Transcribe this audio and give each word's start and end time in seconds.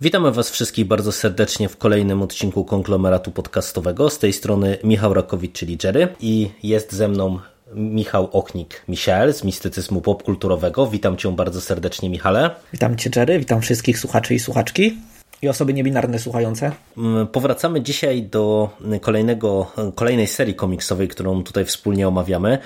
Witamy 0.00 0.32
Was 0.32 0.50
wszystkich 0.50 0.86
bardzo 0.86 1.12
serdecznie 1.12 1.68
w 1.68 1.76
kolejnym 1.76 2.22
odcinku 2.22 2.64
konglomeratu 2.64 3.30
podcastowego. 3.30 4.10
Z 4.10 4.18
tej 4.18 4.32
strony 4.32 4.78
Michał 4.84 5.14
Rakowicz, 5.14 5.52
czyli 5.52 5.78
Jerry, 5.84 6.08
i 6.20 6.50
jest 6.62 6.92
ze 6.92 7.08
mną 7.08 7.38
Michał 7.74 8.28
Ochnik, 8.32 8.82
Michel 8.88 9.34
z 9.34 9.44
mistycyzmu 9.44 10.00
popkulturowego. 10.00 10.86
Witam 10.86 11.16
Cię 11.16 11.36
bardzo 11.36 11.60
serdecznie, 11.60 12.10
Michale. 12.10 12.50
Witam 12.72 12.96
Cię, 12.96 13.10
Jerry, 13.16 13.38
witam 13.38 13.60
wszystkich 13.60 13.98
słuchaczy 13.98 14.34
i 14.34 14.38
słuchaczki 14.38 14.96
i 15.42 15.48
osoby 15.48 15.74
niebinarne 15.74 16.18
słuchające. 16.18 16.72
Mm, 16.98 17.26
powracamy 17.26 17.80
dzisiaj 17.82 18.22
do 18.22 18.70
kolejnego, 19.00 19.72
kolejnej 19.94 20.26
serii 20.26 20.54
komiksowej, 20.54 21.08
którą 21.08 21.44
tutaj 21.44 21.64
wspólnie 21.64 22.08
omawiamy, 22.08 22.58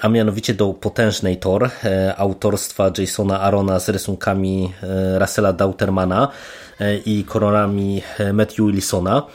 a 0.00 0.08
mianowicie 0.08 0.54
do 0.54 0.72
Potężnej 0.74 1.36
Thor, 1.36 1.70
e, 1.84 2.14
autorstwa 2.16 2.90
Jasona 2.98 3.40
Arona 3.40 3.80
z 3.80 3.88
rysunkami 3.88 4.72
e, 4.82 5.18
Russella 5.18 5.52
Dautermana 5.52 6.28
e, 6.80 6.96
i 6.96 7.24
kolorami 7.24 8.02
Matthew 8.32 8.66
Wilsona. 8.66 9.26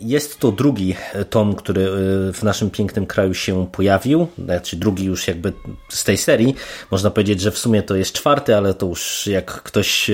Jest 0.00 0.38
to 0.38 0.52
drugi 0.52 0.94
tom, 1.30 1.54
który 1.54 1.86
w 2.32 2.40
naszym 2.42 2.70
pięknym 2.70 3.06
kraju 3.06 3.34
się 3.34 3.66
pojawił, 3.72 4.26
znaczy 4.44 4.76
drugi 4.76 5.04
już 5.04 5.28
jakby 5.28 5.52
z 5.88 6.04
tej 6.04 6.16
serii. 6.16 6.54
Można 6.90 7.10
powiedzieć, 7.10 7.40
że 7.40 7.50
w 7.50 7.58
sumie 7.58 7.82
to 7.82 7.96
jest 7.96 8.12
czwarty, 8.12 8.56
ale 8.56 8.74
to 8.74 8.86
już 8.86 9.26
jak 9.26 9.62
ktoś 9.62 10.10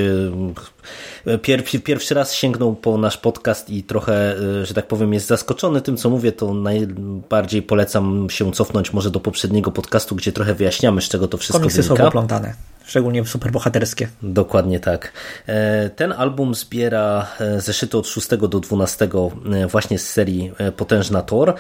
pierwszy, 1.43 1.81
pierwszy 1.81 2.15
raz 2.15 2.35
sięgnął 2.35 2.75
po 2.75 2.99
nasz 2.99 3.17
podcast 3.17 3.71
i 3.71 3.83
trochę, 3.83 4.37
że 4.63 4.75
tak 4.75 4.87
powiem, 4.87 5.15
jest 5.15 5.27
zaskoczony 5.27 5.81
tym, 5.81 5.97
co 5.97 6.11
mówię, 6.11 6.33
to 6.33 6.55
najbardziej 6.55 7.63
polecam 7.63 8.31
się 8.31 8.53
cofnąć 8.53 8.93
może 8.93 9.11
do 9.11 9.21
poprzedniego 9.21 9.71
podcastu, 9.71 10.17
gdzie 10.17 10.33
trochę 10.33 10.55
wyjaśniamy, 10.55 11.03
z 11.03 11.09
czego 11.09 11.29
to 11.29 11.39
wszystko 11.39 11.59
Komiksy 11.59 11.83
wynika. 11.83 11.97
są 11.97 12.05
poplątane, 12.05 12.55
szczególnie 12.85 13.25
superbohaterskie. 13.25 14.09
Dokładnie 14.23 14.81
tak. 14.81 15.13
Ten 15.97 16.13
album 16.13 16.55
zbiera 16.55 17.27
zeszyty 17.59 17.99
od 17.99 18.09
6 18.09 18.29
do 18.29 18.61
12 18.61 19.09
właśnie 19.71 19.99
z 19.99 20.11
serii 20.11 20.53
Potężna 20.77 21.23
Thor 21.23 21.55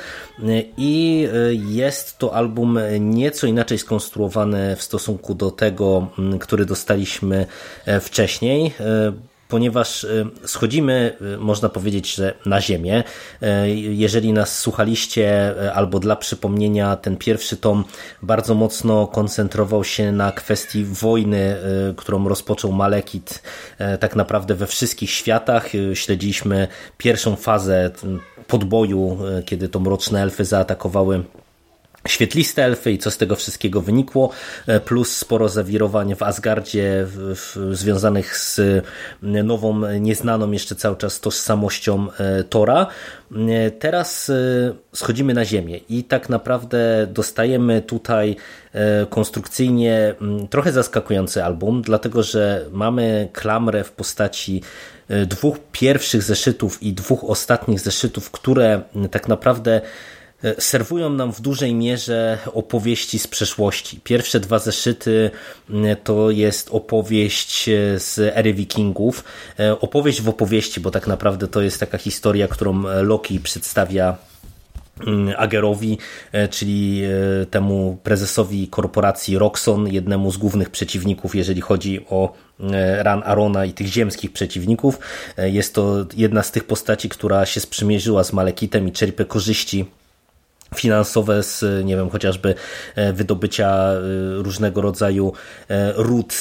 i 0.77 1.29
jest 1.69 2.19
to 2.19 2.35
album 2.35 2.79
nieco 3.01 3.47
inaczej 3.47 3.79
skonstruowany 3.79 4.77
w 4.77 4.83
stosunku 4.83 5.35
do 5.35 5.51
tego, 5.51 6.09
który 6.41 6.65
dostaliśmy 6.65 7.47
wcześniej 8.01 8.75
ponieważ 9.53 10.07
schodzimy, 10.45 11.17
można 11.39 11.69
powiedzieć, 11.69 12.15
że 12.15 12.35
na 12.47 12.61
ziemię. 12.61 13.05
Jeżeli 13.75 14.33
nas 14.33 14.59
słuchaliście, 14.59 15.55
albo 15.75 16.01
dla 16.01 16.17
przypomnienia, 16.17 16.97
ten 16.97 17.17
pierwszy 17.17 17.57
tom 17.57 17.85
bardzo 18.23 18.55
mocno 18.55 19.07
koncentrował 19.07 19.85
się 19.85 20.13
na 20.13 20.33
kwestii 20.33 20.85
wojny, 20.85 21.57
którą 21.97 22.29
rozpoczął 22.29 22.73
Malekit 22.73 23.43
tak 24.01 24.17
naprawdę 24.17 24.55
we 24.55 24.67
wszystkich 24.67 25.11
światach. 25.11 25.69
Śledziliśmy 25.95 26.69
pierwszą 26.99 27.37
fazę 27.37 27.91
podboju, 28.47 29.19
kiedy 29.45 29.69
to 29.69 29.81
mroczne 29.81 30.23
elfy 30.23 30.45
zaatakowały 30.45 31.25
świetliste 32.09 32.65
elfy 32.65 32.93
i 32.93 32.99
co 32.99 33.11
z 33.11 33.17
tego 33.17 33.37
wszystkiego 33.37 33.81
wynikło, 33.81 34.31
plus 34.85 35.17
sporo 35.17 35.49
zawirowań 35.49 36.15
w 36.15 36.23
Asgardzie 36.23 37.07
w, 37.07 37.35
w, 37.37 37.77
związanych 37.77 38.37
z 38.37 38.61
nową, 39.23 39.89
nieznaną 40.01 40.51
jeszcze 40.51 40.75
cały 40.75 40.97
czas 40.97 41.21
tożsamością 41.21 42.07
Tora. 42.51 42.87
Teraz 43.79 44.33
schodzimy 44.95 45.35
na 45.35 45.45
ziemię 45.45 45.81
i 45.89 46.05
tak 46.05 46.29
naprawdę 46.29 47.07
dostajemy 47.11 47.83
tutaj 47.83 48.37
konstrukcyjnie 49.11 50.15
trochę 50.51 50.73
zaskakujący 50.73 51.45
album, 51.45 51.83
dlatego 51.83 52.23
że 52.23 52.67
mamy 52.73 53.29
klamrę 53.33 53.85
w 53.85 53.93
postaci 53.93 54.63
dwóch 55.27 55.57
pierwszych 55.73 56.23
zeszytów 56.23 56.83
i 56.83 56.93
dwóch 56.93 57.25
ostatnich 57.25 57.81
zeszytów, 57.81 58.31
które 58.31 58.83
tak 59.11 59.29
naprawdę 59.29 59.81
serwują 60.59 61.11
nam 61.11 61.33
w 61.33 61.41
dużej 61.41 61.75
mierze 61.75 62.39
opowieści 62.55 63.19
z 63.19 63.27
przeszłości. 63.27 64.01
Pierwsze 64.05 64.41
dwa 64.41 64.59
zeszyty 64.59 65.31
to 66.05 66.31
jest 66.31 66.69
opowieść 66.71 67.65
z 67.97 68.19
ery 68.19 68.55
wikingów. 68.55 69.25
Opowieść 69.81 70.23
w 70.23 70.29
opowieści, 70.29 70.81
bo 70.81 70.91
tak 70.91 71.07
naprawdę 71.07 71.49
to 71.49 71.63
jest 71.63 71.81
taka 71.81 71.99
historia, 71.99 72.49
którą 72.49 72.83
Loki 73.03 73.41
przedstawia 73.41 74.17
Agerowi, 75.37 75.99
czyli 76.51 77.03
temu 77.51 77.99
prezesowi 78.03 78.69
korporacji 78.69 79.39
Roxon, 79.39 79.89
jednemu 79.89 80.33
z 80.33 80.37
głównych 80.37 80.71
przeciwników, 80.71 81.35
jeżeli 81.35 81.61
chodzi 81.61 82.07
o 82.11 82.33
Ran 82.99 83.23
Arona 83.25 83.65
i 83.65 83.73
tych 83.73 83.87
ziemskich 83.87 84.33
przeciwników. 84.33 84.99
Jest 85.39 85.75
to 85.75 86.07
jedna 86.17 86.43
z 86.43 86.51
tych 86.51 86.65
postaci, 86.65 87.09
która 87.09 87.47
się 87.47 87.61
sprzymierzyła 87.61 88.25
z 88.25 88.33
Malekitem 88.33 88.89
i 88.89 88.93
czerpie 88.93 89.25
korzyści 89.25 89.85
finansowe 90.75 91.43
z, 91.43 91.85
nie 91.85 91.97
wiem, 91.97 92.11
chociażby 92.11 92.55
wydobycia 93.13 93.93
różnego 94.37 94.81
rodzaju 94.81 95.33
ród 95.95 96.35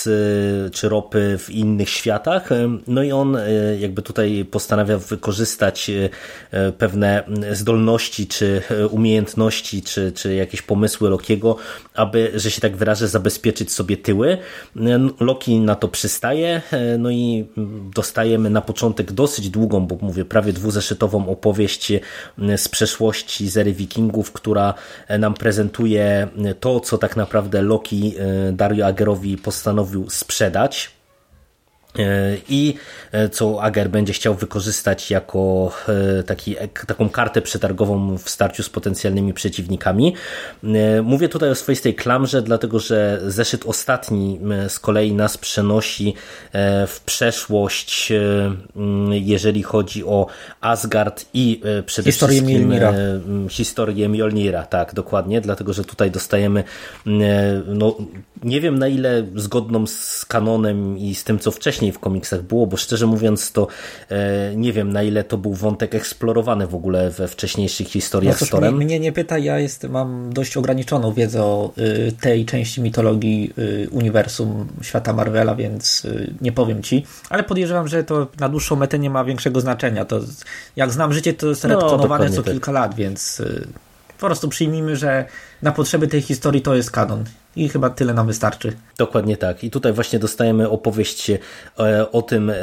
czy 0.71 0.89
ropy 0.89 1.37
w 1.39 1.49
innych 1.49 1.89
światach. 1.89 2.49
No 2.87 3.03
i 3.03 3.11
on 3.11 3.37
jakby 3.79 4.01
tutaj 4.01 4.45
postanawia 4.51 4.97
wykorzystać 4.97 5.91
pewne 6.77 7.23
zdolności, 7.51 8.27
czy 8.27 8.61
umiejętności, 8.89 9.81
czy, 9.81 10.11
czy 10.11 10.35
jakieś 10.35 10.61
pomysły 10.61 11.09
Lokiego, 11.09 11.55
aby, 11.93 12.31
że 12.35 12.51
się 12.51 12.61
tak 12.61 12.77
wyrażę, 12.77 13.07
zabezpieczyć 13.07 13.71
sobie 13.71 13.97
tyły. 13.97 14.37
Loki 15.19 15.59
na 15.59 15.75
to 15.75 15.87
przystaje, 15.87 16.61
no 16.99 17.11
i 17.11 17.45
dostajemy 17.95 18.49
na 18.49 18.61
początek 18.61 19.11
dosyć 19.11 19.49
długą, 19.49 19.87
bo 19.87 19.97
mówię, 20.01 20.25
prawie 20.25 20.53
dwuzeszytową 20.53 21.29
opowieść 21.29 21.91
z 22.57 22.67
przeszłości 22.67 23.49
z 23.49 23.57
ery 23.57 23.73
która 24.29 24.73
nam 25.19 25.33
prezentuje 25.33 26.27
to, 26.59 26.79
co 26.79 26.97
tak 26.97 27.15
naprawdę 27.15 27.61
Loki 27.61 28.15
Dario 28.51 28.85
Agerowi 28.85 29.37
postanowił 29.37 30.09
sprzedać 30.09 31.00
i 32.49 32.73
co 33.31 33.63
Ager 33.63 33.89
będzie 33.89 34.13
chciał 34.13 34.35
wykorzystać 34.35 35.11
jako 35.11 35.71
taki, 36.25 36.55
taką 36.87 37.09
kartę 37.09 37.41
przetargową 37.41 38.17
w 38.17 38.29
starciu 38.29 38.63
z 38.63 38.69
potencjalnymi 38.69 39.33
przeciwnikami. 39.33 40.15
Mówię 41.03 41.29
tutaj 41.29 41.49
o 41.49 41.55
swoistej 41.55 41.95
klamrze, 41.95 42.41
dlatego 42.41 42.79
że 42.79 43.21
zeszyt 43.27 43.65
ostatni 43.65 44.39
z 44.67 44.79
kolei 44.79 45.13
nas 45.13 45.37
przenosi 45.37 46.13
w 46.87 46.99
przeszłość, 47.05 48.13
jeżeli 49.11 49.63
chodzi 49.63 50.03
o 50.03 50.27
Asgard 50.61 51.25
i 51.33 51.61
przede 51.85 52.11
historię 52.11 52.41
wszystkim 52.41 52.67
Mjolnira. 52.67 52.93
historię 53.49 54.09
Mjolnira, 54.09 54.63
tak, 54.63 54.93
dokładnie, 54.93 55.41
dlatego 55.41 55.73
że 55.73 55.83
tutaj 55.83 56.11
dostajemy 56.11 56.63
no, 57.67 57.97
nie 58.43 58.61
wiem 58.61 58.79
na 58.79 58.87
ile 58.87 59.23
zgodną 59.35 59.87
z 59.87 60.25
kanonem 60.25 60.97
i 60.97 61.15
z 61.15 61.23
tym, 61.23 61.39
co 61.39 61.51
wcześniej 61.51 61.80
w 61.91 61.99
komiksach 61.99 62.41
było, 62.41 62.67
bo 62.67 62.77
szczerze 62.77 63.07
mówiąc 63.07 63.51
to 63.51 63.67
e, 64.09 64.55
nie 64.55 64.73
wiem 64.73 64.93
na 64.93 65.03
ile 65.03 65.23
to 65.23 65.37
był 65.37 65.53
wątek 65.53 65.95
eksplorowany 65.95 66.67
w 66.67 66.75
ogóle 66.75 67.09
we 67.09 67.27
wcześniejszych 67.27 67.87
historiach 67.87 68.41
No 68.41 68.47
cóż, 68.47 68.59
mnie, 68.59 68.71
mnie 68.71 68.99
nie 68.99 69.11
pytaj, 69.11 69.43
ja 69.43 69.59
jest, 69.59 69.83
mam 69.83 70.33
dość 70.33 70.57
ograniczoną 70.57 71.13
wiedzę 71.13 71.43
o 71.43 71.71
y, 71.77 72.11
tej 72.21 72.45
części 72.45 72.81
mitologii 72.81 73.53
y, 73.57 73.87
uniwersum 73.91 74.67
świata 74.81 75.13
Marvela, 75.13 75.55
więc 75.55 76.05
y, 76.05 76.33
nie 76.41 76.51
powiem 76.51 76.83
ci, 76.83 77.05
ale 77.29 77.43
podejrzewam, 77.43 77.87
że 77.87 78.03
to 78.03 78.27
na 78.39 78.49
dłuższą 78.49 78.75
metę 78.75 78.99
nie 78.99 79.09
ma 79.09 79.23
większego 79.23 79.61
znaczenia. 79.61 80.05
To 80.05 80.19
jak 80.75 80.91
znam 80.91 81.13
życie, 81.13 81.33
to 81.33 81.47
jest 81.47 81.63
No, 81.63 81.69
retkonowane 81.69 82.29
co 82.29 82.43
tak. 82.43 82.53
kilka 82.53 82.71
lat, 82.71 82.95
więc 82.95 83.41
po 84.19 84.25
prostu 84.25 84.49
przyjmijmy, 84.49 84.95
że 84.95 85.25
na 85.61 85.71
potrzeby 85.71 86.07
tej 86.07 86.21
historii 86.21 86.61
to 86.61 86.75
jest 86.75 86.91
kanon. 86.91 87.23
I 87.55 87.69
chyba 87.69 87.89
tyle 87.89 88.13
nam 88.13 88.27
wystarczy. 88.27 88.73
Dokładnie 88.97 89.37
tak. 89.37 89.63
I 89.63 89.71
tutaj 89.71 89.93
właśnie 89.93 90.19
dostajemy 90.19 90.69
opowieść 90.69 91.29
e, 91.29 91.39
o 92.11 92.21
tym, 92.21 92.49
e, 92.49 92.55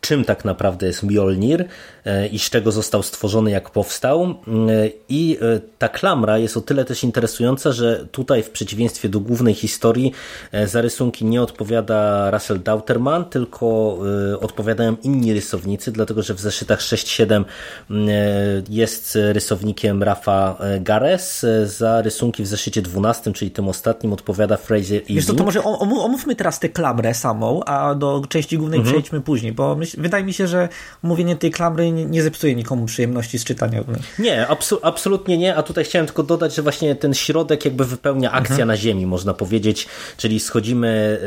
czym 0.00 0.24
tak 0.24 0.44
naprawdę 0.44 0.86
jest 0.86 1.02
Mjolnir 1.02 1.64
e, 2.04 2.26
i 2.26 2.38
z 2.38 2.50
czego 2.50 2.72
został 2.72 3.02
stworzony, 3.02 3.50
jak 3.50 3.70
powstał. 3.70 4.34
I 5.08 5.38
ta 5.78 5.88
klamra 5.88 6.38
jest 6.38 6.56
o 6.56 6.60
tyle 6.60 6.84
też 6.84 7.04
interesująca, 7.04 7.72
że 7.72 8.06
tutaj 8.12 8.42
w 8.42 8.50
przeciwieństwie 8.50 9.08
do 9.08 9.20
głównej 9.20 9.54
historii 9.54 10.12
za 10.66 10.80
rysunki 10.80 11.24
nie 11.24 11.42
odpowiada 11.42 12.30
Russell 12.30 12.62
Dauterman, 12.62 13.24
tylko 13.24 13.98
odpowiadają 14.40 14.96
inni 15.02 15.34
rysownicy, 15.34 15.92
dlatego 15.92 16.22
że 16.22 16.34
w 16.34 16.40
zeszytach 16.40 16.80
6-7 16.80 17.44
jest 18.68 19.18
rysownikiem 19.32 20.02
Rafa 20.02 20.58
Gares, 20.80 21.46
za 21.64 22.02
rysunki 22.02 22.29
w 22.38 22.46
zeszycie 22.46 22.82
12, 22.82 23.32
czyli 23.32 23.50
tym 23.50 23.68
ostatnim 23.68 24.12
odpowiada 24.12 24.56
Fraser 24.56 25.02
Wiesz 25.08 25.26
to, 25.26 25.34
to 25.34 25.44
może 25.44 25.64
omówmy 25.64 26.36
teraz 26.36 26.60
tę 26.60 26.68
klamrę 26.68 27.14
samą, 27.14 27.64
a 27.64 27.94
do 27.94 28.22
części 28.28 28.58
głównej 28.58 28.78
mhm. 28.78 28.94
przejdźmy 28.94 29.20
później, 29.20 29.52
bo 29.52 29.76
myśl, 29.76 30.00
wydaje 30.00 30.24
mi 30.24 30.32
się, 30.32 30.46
że 30.46 30.68
mówienie 31.02 31.36
tej 31.36 31.50
klamry 31.50 31.92
nie, 31.92 32.04
nie 32.04 32.22
zepsuje 32.22 32.54
nikomu 32.54 32.86
przyjemności 32.86 33.38
z 33.38 33.44
czytania. 33.44 33.84
Nie, 34.18 34.46
absu 34.46 34.78
absolutnie 34.82 35.38
nie, 35.38 35.56
a 35.56 35.62
tutaj 35.62 35.84
chciałem 35.84 36.06
tylko 36.06 36.22
dodać, 36.22 36.54
że 36.54 36.62
właśnie 36.62 36.94
ten 36.94 37.14
środek 37.14 37.64
jakby 37.64 37.84
wypełnia 37.84 38.32
akcja 38.32 38.54
mhm. 38.54 38.68
na 38.68 38.76
ziemi, 38.76 39.06
można 39.06 39.34
powiedzieć, 39.34 39.88
czyli 40.16 40.40
schodzimy 40.40 41.18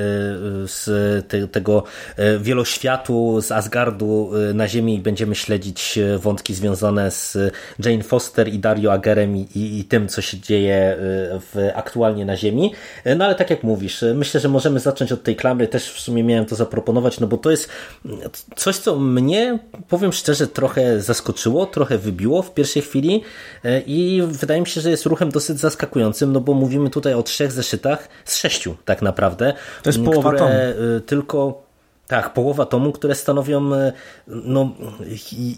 y, 0.64 0.68
z 0.68 0.88
te, 1.28 1.48
tego 1.48 1.84
y, 2.20 2.40
wieloświatu, 2.40 3.42
z 3.42 3.52
Asgardu 3.52 4.32
y, 4.50 4.54
na 4.54 4.68
ziemi 4.68 4.96
i 4.96 5.00
będziemy 5.00 5.36
śledzić 5.36 6.00
wątki 6.20 6.54
związane 6.54 7.12
z 7.12 7.38
Jane 7.86 8.04
Foster 8.04 8.48
i 8.48 8.60
Dario 8.60 8.94
Agerem 8.94 9.38
i, 9.38 9.48
i, 9.56 9.80
i 9.80 9.84
tym, 9.84 10.08
co 10.08 10.22
się 10.22 10.40
dzieje 10.40 10.93
w, 11.00 11.72
aktualnie 11.76 12.26
na 12.26 12.38
ziemi. 12.38 12.74
No 13.18 13.26
ale 13.26 13.36
tak 13.36 13.50
jak 13.50 13.64
mówisz, 13.64 14.06
myślę, 14.16 14.40
że 14.40 14.50
możemy 14.50 14.80
zacząć 14.80 15.12
od 15.12 15.24
tej 15.24 15.36
klamry, 15.36 15.68
też 15.68 15.92
w 15.92 16.00
sumie 16.00 16.24
miałem 16.24 16.46
to 16.46 16.56
zaproponować, 16.56 17.20
no 17.20 17.28
bo 17.28 17.38
to 17.38 17.52
jest 17.52 17.70
coś, 18.56 18.78
co 18.78 18.96
mnie, 18.96 19.60
powiem 19.90 20.14
szczerze, 20.14 20.48
trochę 20.48 21.02
zaskoczyło, 21.02 21.66
trochę 21.66 21.98
wybiło 21.98 22.42
w 22.42 22.54
pierwszej 22.54 22.82
chwili 22.82 23.24
i 23.86 24.24
wydaje 24.28 24.62
mi 24.62 24.68
się, 24.68 24.82
że 24.82 24.90
jest 24.90 25.06
ruchem 25.06 25.32
dosyć 25.32 25.60
zaskakującym, 25.60 26.34
no 26.34 26.40
bo 26.42 26.54
mówimy 26.54 26.90
tutaj 26.90 27.14
o 27.14 27.24
trzech 27.24 27.52
zeszytach 27.52 28.10
z 28.26 28.36
sześciu 28.36 28.76
tak 28.86 29.02
naprawdę. 29.02 29.54
To 29.84 29.90
jest 29.90 30.04
połowa 30.04 30.34
które 30.34 30.74
tylko 31.06 31.63
tak, 32.14 32.34
połowa 32.34 32.66
tomu, 32.66 32.92
które 32.92 33.16
stanowią 33.16 33.74
e, 33.74 33.94
no, 34.28 34.70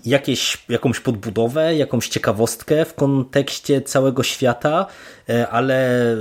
jakieś, 0.05 0.57
jakąś 0.69 0.99
podbudowę, 0.99 1.75
jakąś 1.75 2.07
ciekawostkę 2.07 2.85
w 2.85 2.93
kontekście 2.93 3.81
całego 3.81 4.23
świata, 4.23 4.85
e, 5.29 5.47
ale 5.47 6.11
e, 6.13 6.15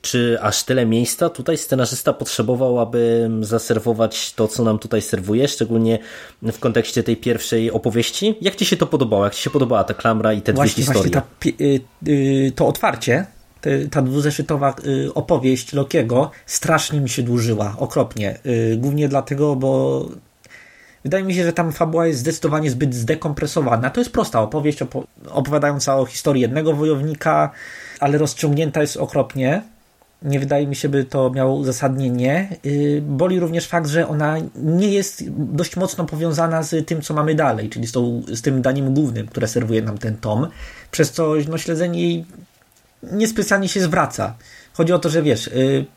czy 0.00 0.38
aż 0.40 0.64
tyle 0.64 0.86
miejsca 0.86 1.28
tutaj 1.30 1.56
scenarzysta 1.56 2.12
potrzebował, 2.12 2.80
aby 2.80 3.30
zaserwować 3.40 4.34
to, 4.34 4.48
co 4.48 4.64
nam 4.64 4.78
tutaj 4.78 5.02
serwuje, 5.02 5.48
szczególnie 5.48 5.98
w 6.42 6.58
kontekście 6.58 7.02
tej 7.02 7.16
pierwszej 7.16 7.70
opowieści? 7.70 8.34
Jak 8.40 8.56
Ci 8.56 8.66
się 8.66 8.76
to 8.76 8.86
podobało? 8.86 9.24
Jak 9.24 9.34
Ci 9.34 9.42
się 9.42 9.50
podobała 9.50 9.84
ta 9.84 9.94
klamra 9.94 10.32
i 10.32 10.42
te 10.42 10.52
właśnie, 10.52 10.84
dwie 10.84 10.94
historie? 10.94 11.22
Właśnie 11.22 11.52
ta, 11.52 11.64
y, 11.64 11.80
y, 12.46 12.52
to 12.56 12.66
otwarcie 12.66 13.35
ta 13.90 14.02
dwuzeszytowa 14.02 14.74
y, 14.86 15.14
opowieść 15.14 15.72
Lokiego 15.72 16.30
strasznie 16.46 17.00
mi 17.00 17.08
się 17.08 17.22
dłużyła, 17.22 17.74
okropnie. 17.78 18.38
Y, 18.46 18.76
głównie 18.76 19.08
dlatego, 19.08 19.56
bo 19.56 20.02
wydaje 21.04 21.24
mi 21.24 21.34
się, 21.34 21.44
że 21.44 21.52
tam 21.52 21.72
fabuła 21.72 22.06
jest 22.06 22.20
zdecydowanie 22.20 22.70
zbyt 22.70 22.94
zdekompresowana. 22.94 23.90
To 23.90 24.00
jest 24.00 24.12
prosta 24.12 24.40
opowieść 24.40 24.82
opo 24.82 25.04
opowiadająca 25.28 25.96
o 25.96 26.06
historii 26.06 26.42
jednego 26.42 26.72
wojownika, 26.72 27.50
ale 28.00 28.18
rozciągnięta 28.18 28.80
jest 28.80 28.96
okropnie. 28.96 29.62
Nie 30.22 30.40
wydaje 30.40 30.66
mi 30.66 30.76
się, 30.76 30.88
by 30.88 31.04
to 31.04 31.30
miało 31.30 31.54
uzasadnienie. 31.54 32.56
Y, 32.66 33.02
boli 33.06 33.40
również 33.40 33.68
fakt, 33.68 33.86
że 33.86 34.08
ona 34.08 34.36
nie 34.56 34.88
jest 34.88 35.24
dość 35.30 35.76
mocno 35.76 36.04
powiązana 36.04 36.62
z 36.62 36.86
tym, 36.86 37.02
co 37.02 37.14
mamy 37.14 37.34
dalej, 37.34 37.68
czyli 37.68 37.86
z, 37.86 37.92
tą, 37.92 38.22
z 38.32 38.42
tym 38.42 38.62
daniem 38.62 38.94
głównym, 38.94 39.26
które 39.26 39.48
serwuje 39.48 39.82
nam 39.82 39.98
ten 39.98 40.16
tom, 40.16 40.46
przez 40.90 41.12
co 41.12 41.34
no, 41.48 41.58
śledzenie 41.58 42.02
jej 42.02 42.24
niespecjalnie 43.02 43.68
się 43.68 43.80
zwraca. 43.80 44.34
Chodzi 44.72 44.92
o 44.92 44.98
to, 44.98 45.08
że 45.08 45.22
wiesz, 45.22 45.50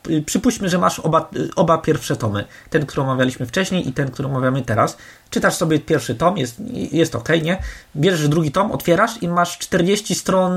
yy, 0.10 0.22
przypuśćmy, 0.22 0.70
że 0.70 0.78
masz 0.78 1.00
oba, 1.00 1.30
yy, 1.34 1.50
oba 1.56 1.78
pierwsze 1.78 2.16
tomy. 2.16 2.46
Ten, 2.70 2.86
który 2.86 3.02
omawialiśmy 3.02 3.46
wcześniej 3.46 3.90
i 3.90 3.94
ten, 3.94 4.12
który 4.12 4.28
omawiamy 4.28 4.62
teraz. 4.62 4.98
Czytasz 5.30 5.56
sobie 5.56 5.80
pierwszy 5.80 6.16
tom, 6.16 6.38
jest, 6.38 6.56
jest 6.92 7.16
ok, 7.16 7.30
nie? 7.44 7.58
Bierzesz 7.96 8.28
drugi 8.28 8.52
tom, 8.52 8.72
otwierasz 8.72 9.24
i 9.24 9.28
masz 9.28 9.58
40 9.58 10.16
stron 10.16 10.54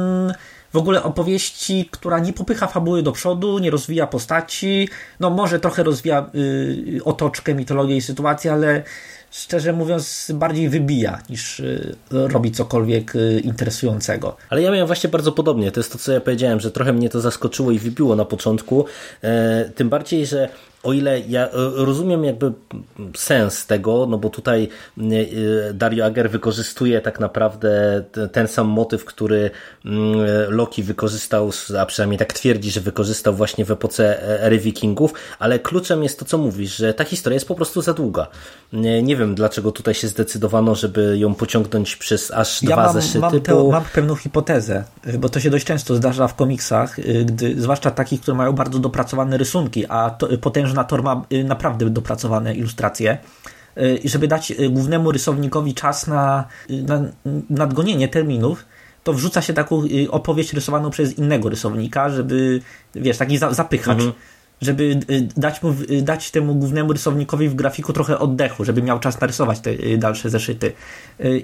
w 0.72 0.76
ogóle 0.76 1.02
opowieści, 1.02 1.88
która 1.90 2.18
nie 2.18 2.32
popycha 2.32 2.66
fabuły 2.66 3.02
do 3.02 3.12
przodu, 3.12 3.58
nie 3.58 3.70
rozwija 3.70 4.06
postaci, 4.06 4.88
no 5.20 5.30
może 5.30 5.60
trochę 5.60 5.82
rozwija 5.82 6.30
yy, 6.34 7.04
otoczkę, 7.04 7.54
mitologię 7.54 7.96
i 7.96 8.02
sytuację, 8.02 8.52
ale 8.52 8.82
szczerze 9.32 9.72
mówiąc, 9.72 10.32
bardziej 10.34 10.68
wybija 10.68 11.22
niż 11.30 11.60
y, 11.60 11.96
robi 12.10 12.50
cokolwiek 12.50 13.16
y, 13.16 13.40
interesującego. 13.44 14.36
Ale 14.50 14.62
ja 14.62 14.70
miałem 14.70 14.86
właśnie 14.86 15.10
bardzo 15.10 15.32
podobnie. 15.32 15.72
To 15.72 15.80
jest 15.80 15.92
to, 15.92 15.98
co 15.98 16.12
ja 16.12 16.20
powiedziałem, 16.20 16.60
że 16.60 16.70
trochę 16.70 16.92
mnie 16.92 17.08
to 17.08 17.20
zaskoczyło 17.20 17.70
i 17.70 17.78
wybiło 17.78 18.16
na 18.16 18.24
początku. 18.24 18.84
E, 19.22 19.70
tym 19.74 19.88
bardziej, 19.88 20.26
że 20.26 20.48
o 20.82 20.92
ile 20.92 21.20
ja 21.20 21.46
e, 21.46 21.50
rozumiem 21.74 22.24
jakby 22.24 22.52
sens 23.16 23.66
tego, 23.66 24.06
no 24.06 24.18
bo 24.18 24.30
tutaj 24.30 24.68
e, 24.98 25.74
Dario 25.74 26.04
Ager 26.04 26.30
wykorzystuje 26.30 27.00
tak 27.00 27.20
naprawdę 27.20 28.04
ten 28.32 28.48
sam 28.48 28.66
motyw, 28.66 29.04
który 29.04 29.50
mm, 29.84 30.16
Loki 30.48 30.82
wykorzystał, 30.82 31.50
a 31.80 31.86
przynajmniej 31.86 32.18
tak 32.18 32.32
twierdzi, 32.32 32.70
że 32.70 32.80
wykorzystał 32.80 33.34
właśnie 33.34 33.64
w 33.64 33.70
epoce 33.70 34.22
ery 34.42 34.58
Wikingów, 34.58 35.14
ale 35.38 35.58
kluczem 35.58 36.02
jest 36.02 36.18
to, 36.18 36.24
co 36.24 36.38
mówisz, 36.38 36.76
że 36.76 36.94
ta 36.94 37.04
historia 37.04 37.34
jest 37.34 37.48
po 37.48 37.54
prostu 37.54 37.82
za 37.82 37.94
długa. 37.94 38.26
Nie 39.02 39.16
wiem, 39.16 39.34
dlaczego 39.34 39.72
tutaj 39.72 39.94
się 39.94 40.08
zdecydowano, 40.08 40.74
żeby 40.74 41.18
ją 41.18 41.34
pociągnąć 41.34 41.96
przez 41.96 42.30
aż 42.30 42.62
ja 42.62 42.68
dwa 42.68 42.84
mam, 42.84 42.94
zeszyty. 42.94 43.18
Mam, 43.18 43.40
teo, 43.40 43.70
mam 43.70 43.84
pewną 43.94 44.16
hipotezę, 44.16 44.84
bo 45.18 45.28
to 45.28 45.40
się 45.40 45.50
dość 45.50 45.64
często 45.64 45.94
zdarza 45.94 46.28
w 46.28 46.34
komiksach, 46.34 46.96
gdy, 47.24 47.60
zwłaszcza 47.60 47.90
takich, 47.90 48.20
które 48.20 48.36
mają 48.36 48.52
bardzo 48.52 48.78
dopracowane 48.78 49.36
rysunki, 49.36 49.86
a 49.88 50.10
to, 50.10 50.28
potężne 50.40 50.71
że 50.72 50.76
Nator 50.76 51.02
ma 51.02 51.24
y, 51.32 51.44
naprawdę 51.44 51.90
dopracowane 51.90 52.54
ilustracje 52.54 53.18
y, 53.78 53.96
i 53.96 54.08
żeby 54.08 54.28
dać 54.28 54.50
y, 54.50 54.68
głównemu 54.68 55.12
rysownikowi 55.12 55.74
czas 55.74 56.06
na, 56.06 56.44
na 56.68 57.02
nadgonienie 57.50 58.08
terminów, 58.08 58.64
to 59.04 59.12
wrzuca 59.12 59.42
się 59.42 59.52
taką 59.52 59.82
opowieść 60.10 60.52
rysowaną 60.52 60.90
przez 60.90 61.18
innego 61.18 61.48
rysownika, 61.48 62.10
żeby, 62.10 62.60
wiesz, 62.94 63.18
taki 63.18 63.38
zapychacz, 63.38 63.98
mhm. 63.98 64.12
żeby 64.60 65.00
dać, 65.36 65.62
mu, 65.62 65.74
dać 66.02 66.30
temu 66.30 66.54
głównemu 66.54 66.92
rysownikowi 66.92 67.48
w 67.48 67.54
grafiku 67.54 67.92
trochę 67.92 68.18
oddechu, 68.18 68.64
żeby 68.64 68.82
miał 68.82 68.98
czas 68.98 69.20
narysować 69.20 69.60
te 69.60 69.98
dalsze 69.98 70.30
zeszyty. 70.30 70.72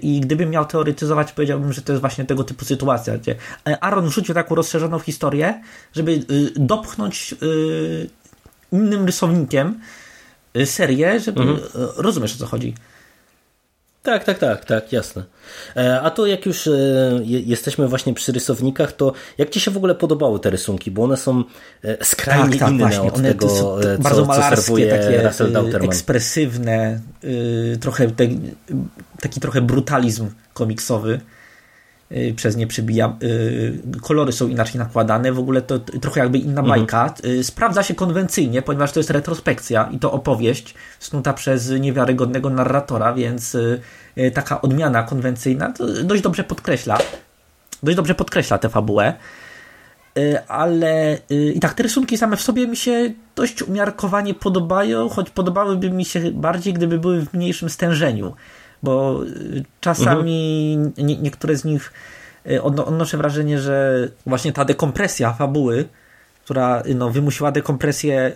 I 0.03 0.21
gdybym 0.21 0.51
miał 0.51 0.65
teoretyzować, 0.65 1.33
powiedziałbym, 1.33 1.73
że 1.73 1.83
to 1.83 1.93
jest 1.93 2.01
właśnie 2.01 2.25
tego 2.25 2.45
typu 2.45 2.65
sytuacja, 2.65 3.19
gdzie 3.19 3.35
Aaron 3.81 4.09
wrzucił 4.09 4.35
taką 4.35 4.55
rozszerzoną 4.55 4.99
historię, 4.99 5.63
żeby 5.93 6.21
dopchnąć 6.57 7.35
innym 8.73 9.07
rysownikiem 9.07 9.81
y, 10.57 10.67
serię, 10.67 11.21
żeby 11.21 11.41
mhm. 11.41 11.59
Y, 11.59 11.63
rozumiesz 11.97 12.35
o 12.35 12.39
co 12.39 12.47
chodzi. 12.47 12.75
Tak, 14.03 14.25
tak, 14.25 14.39
tak, 14.39 14.65
tak, 14.65 14.93
jasne. 14.93 15.25
E, 15.77 16.01
a 16.01 16.11
to 16.11 16.27
jak 16.27 16.47
już 16.47 16.67
e, 16.67 16.71
jesteśmy 17.25 17.89
właśnie 17.89 18.15
przy 18.15 18.33
rysownikach, 18.33 18.93
to 18.93 19.13
jak 19.39 19.51
Ci 19.51 19.61
się 19.61 19.71
w 19.71 19.77
ogóle 19.77 19.95
podobały 19.95 20.41
te 20.41 20.51
rysunki? 20.51 20.91
Bo 20.91 21.05
one 21.05 21.17
są 21.17 21.45
e, 21.85 22.05
skrajnie 22.05 22.51
tak, 22.51 22.59
tak, 22.59 22.71
inne 22.71 22.79
właśnie. 22.79 23.09
od 23.09 23.19
one 23.19 23.29
tego, 23.29 23.49
co, 23.49 23.79
bardzo 23.99 24.25
malarskie, 24.25 24.87
takie 24.87 25.33
ekspresywne, 25.83 27.01
trochę 27.81 28.11
taki 29.21 29.41
trochę 29.41 29.61
brutalizm 29.61 30.31
komiksowy. 30.55 31.21
Y, 32.13 32.35
przez 32.37 32.57
nie 32.57 32.67
przybija. 32.67 33.17
Y, 33.23 34.01
kolory 34.03 34.33
są 34.33 34.49
inaczej 34.49 34.79
nakładane, 34.79 35.33
w 35.33 35.39
ogóle 35.39 35.63
to 35.63 35.79
trochę 35.79 36.21
jakby 36.21 36.39
inna 36.39 36.61
mhm. 36.61 36.69
bajka. 36.69 37.03
Mhm. 37.03 37.45
Sprawdza 37.45 37.83
się 37.83 37.95
konwencyjnie, 37.95 38.63
ponieważ 38.63 38.93
to 38.93 39.01
jest 39.01 39.11
retrospekcja 39.11 39.89
i 39.93 39.99
to 39.99 40.13
opowieść 40.13 40.75
snuta 40.99 41.33
przez 41.33 41.71
niewiarygodnego 41.71 42.51
narratora, 42.51 43.15
więc 43.15 43.57
taka 44.35 44.61
odmiana 44.61 45.03
konwencyjna 45.03 45.73
dość 46.05 46.23
dobrze 46.23 46.45
podkreśla. 46.45 46.99
Dość 47.83 47.97
dobrze 47.97 48.15
podkreśla 48.15 48.59
tę 48.59 48.69
fabułę. 48.69 49.15
Ale 50.49 51.19
i 51.55 51.61
tak, 51.61 51.75
te 51.75 51.83
rysunki 51.83 52.19
same 52.19 52.37
w 52.37 52.43
sobie 52.43 52.67
mi 52.67 52.77
się 52.77 53.11
dość 53.37 53.63
umiarkowanie 53.63 54.35
podobają, 54.35 55.09
choć 55.09 55.31
podobałyby 55.31 55.91
mi 55.91 56.05
się 56.05 56.31
bardziej, 56.33 56.73
gdyby 56.73 56.99
były 56.99 57.21
w 57.21 57.35
mniejszym 57.35 57.69
stężeniu 57.71 58.35
bo 58.83 59.25
y, 59.25 59.65
czasami 59.81 60.75
mhm. 60.79 61.07
nie, 61.07 61.17
niektóre 61.17 61.57
z 61.57 61.65
nich 61.65 61.93
y, 62.51 62.63
odnoszę 62.63 63.17
wrażenie, 63.17 63.59
że 63.59 64.09
właśnie 64.27 64.53
ta 64.53 64.65
dekompresja 64.65 65.33
fabuły, 65.33 65.85
która 66.45 66.83
y, 66.87 66.95
no, 66.95 67.11
wymusiła 67.11 67.53
dekompresję 67.53 68.33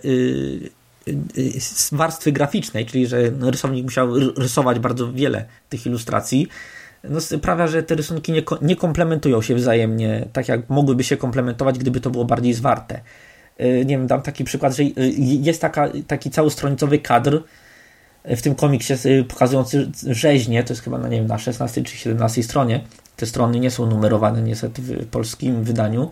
z 1.58 1.94
warstwy 1.94 2.32
graficznej, 2.32 2.87
czyli 2.87 3.06
że 3.06 3.30
rysownik 3.40 3.84
musiał 3.84 4.14
rysować 4.37 4.78
bardzo 4.78 5.12
wiele 5.12 5.44
tych 5.68 5.87
ilustracji, 5.87 6.49
no, 7.04 7.20
sprawia, 7.20 7.66
że 7.66 7.82
te 7.82 7.94
rysunki 7.94 8.32
nie, 8.32 8.42
nie 8.62 8.76
komplementują 8.76 9.42
się 9.42 9.54
wzajemnie, 9.54 10.28
tak 10.32 10.49
jak 10.49 10.70
mogłyby 10.70 11.04
się 11.04 11.16
komplementować, 11.16 11.78
gdyby 11.78 12.00
to 12.00 12.11
było 12.11 12.25
bardziej 12.25 12.54
zwarte. 12.54 13.00
Nie 13.58 13.84
wiem, 13.84 14.06
dam 14.06 14.22
taki 14.22 14.44
przykład, 14.44 14.76
że 14.76 14.82
jest 15.16 15.61
taka, 15.61 15.88
taki 16.06 16.30
całostronicowy 16.30 16.99
kadr 16.99 17.42
w 18.24 18.42
tym 18.42 18.54
komiksie 18.54 18.94
pokazujący 19.28 19.90
rzeźnie, 20.06 20.64
to 20.64 20.72
jest 20.72 20.82
chyba 20.82 20.98
na, 20.98 21.08
nie 21.08 21.16
wiem, 21.16 21.26
na 21.26 21.38
16 21.38 21.82
czy 21.82 21.96
17 21.96 22.42
stronie, 22.42 22.80
te 23.16 23.26
strony 23.26 23.60
nie 23.60 23.70
są 23.70 23.86
numerowane 23.86 24.42
niestety 24.42 24.82
w 24.82 25.06
polskim 25.06 25.64
wydaniu, 25.64 26.10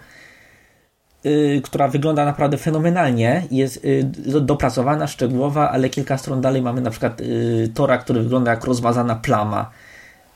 yy, 1.24 1.60
która 1.64 1.88
wygląda 1.88 2.24
naprawdę 2.24 2.58
fenomenalnie, 2.58 3.42
jest 3.50 3.84
yy, 3.84 4.40
dopracowana, 4.40 5.06
szczegółowa, 5.06 5.70
ale 5.70 5.88
kilka 5.88 6.18
stron 6.18 6.40
dalej 6.40 6.62
mamy 6.62 6.80
na 6.80 6.90
przykład 6.90 7.20
yy, 7.20 7.70
Tora, 7.74 7.98
który 7.98 8.22
wygląda 8.22 8.50
jak 8.50 8.64
rozmazana 8.64 9.14
plama 9.14 9.70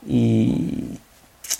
i 0.07 0.53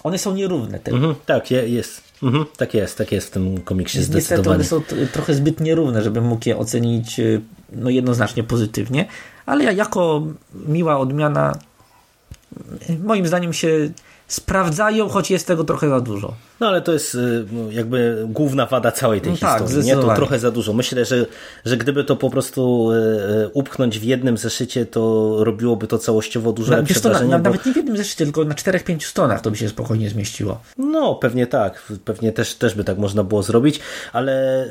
one 0.03 0.17
są 0.17 0.33
nierówne. 0.33 0.79
Te... 0.79 0.91
Mhm, 0.91 1.15
tak, 1.25 1.51
jest. 1.51 2.01
Mhm, 2.23 2.45
tak 2.57 2.73
jest, 2.73 2.97
tak 2.97 3.11
jest 3.11 3.27
w 3.27 3.31
tym 3.31 3.61
komiksie 3.61 3.97
Niestety 3.97 4.21
zdecydowanie. 4.21 4.57
Niestety 4.57 4.95
one 4.95 5.05
są 5.05 5.07
trochę 5.13 5.33
zbyt 5.33 5.59
nierówne, 5.59 6.03
żebym 6.03 6.25
mógł 6.25 6.49
je 6.49 6.57
ocenić 6.57 7.19
y, 7.19 7.41
no, 7.71 7.89
jednoznacznie 7.89 8.43
pozytywnie, 8.43 9.05
ale 9.45 9.73
jako 9.73 10.21
miła 10.53 10.97
odmiana 10.97 11.53
moim 13.03 13.27
zdaniem 13.27 13.53
się 13.53 13.89
sprawdzają, 14.27 15.09
choć 15.09 15.31
jest 15.31 15.47
tego 15.47 15.63
trochę 15.63 15.89
za 15.89 16.01
dużo. 16.01 16.33
No 16.59 16.67
ale 16.67 16.81
to 16.81 16.93
jest 16.93 17.15
y, 17.15 17.45
jakby 17.71 18.25
główna 18.27 18.65
wada 18.65 18.91
całej 18.91 19.21
tej 19.21 19.31
no 19.31 19.37
tak, 19.37 19.61
historii. 19.61 19.87
Nie? 19.87 19.95
To 19.95 20.15
trochę 20.15 20.39
za 20.39 20.51
dużo. 20.51 20.73
Myślę, 20.73 21.05
że, 21.05 21.25
że 21.65 21.77
gdyby 21.77 22.03
to 22.03 22.15
po 22.15 22.29
prostu 22.29 22.91
y, 22.91 22.95
y, 22.95 23.49
upchnąć 23.53 23.99
w 23.99 24.03
jednym 24.03 24.37
zeszycie, 24.37 24.85
to 24.85 25.35
robiłoby 25.43 25.87
to 25.87 25.97
całościowo 25.97 26.53
dużo 26.53 26.71
na, 26.71 26.83
to. 27.01 27.09
Na, 27.09 27.19
bo... 27.19 27.27
Nawet 27.27 27.65
nie 27.65 27.73
w 27.73 27.75
jednym 27.75 27.97
zeszycie, 27.97 28.25
tylko 28.25 28.45
na 28.45 28.55
4-5 28.55 28.99
stronach 28.99 29.41
to 29.41 29.51
by 29.51 29.57
się 29.57 29.69
spokojnie 29.69 30.09
zmieściło. 30.09 30.59
No 30.77 31.15
pewnie 31.15 31.47
tak. 31.47 31.91
Pewnie 32.05 32.31
też, 32.31 32.55
też 32.55 32.75
by 32.75 32.83
tak 32.83 32.97
można 32.97 33.23
było 33.23 33.43
zrobić, 33.43 33.79
ale 34.13 34.65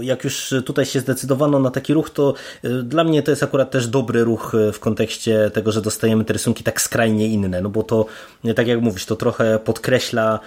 jak 0.00 0.24
już 0.24 0.54
tutaj 0.64 0.86
się 0.86 1.00
zdecydowano 1.00 1.58
na 1.58 1.70
taki 1.70 1.94
ruch, 1.94 2.10
to 2.10 2.34
dla 2.82 3.04
mnie 3.04 3.22
to 3.22 3.30
jest 3.30 3.42
akurat 3.42 3.70
też 3.70 3.86
dobry 3.86 4.24
ruch 4.24 4.52
w 4.72 4.78
kontekście 4.78 5.50
tego, 5.50 5.72
że 5.72 5.82
dostajemy 5.82 6.24
te 6.24 6.32
rysunki 6.32 6.64
tak 6.64 6.80
skrajnie 6.80 7.28
inne, 7.28 7.60
no 7.60 7.68
bo 7.68 7.82
to 7.82 8.06
tak 8.56 8.66
jak 8.66 8.80
mówisz, 8.80 9.06
to 9.06 9.16
trochę 9.16 9.58
podkreśla 9.58 10.40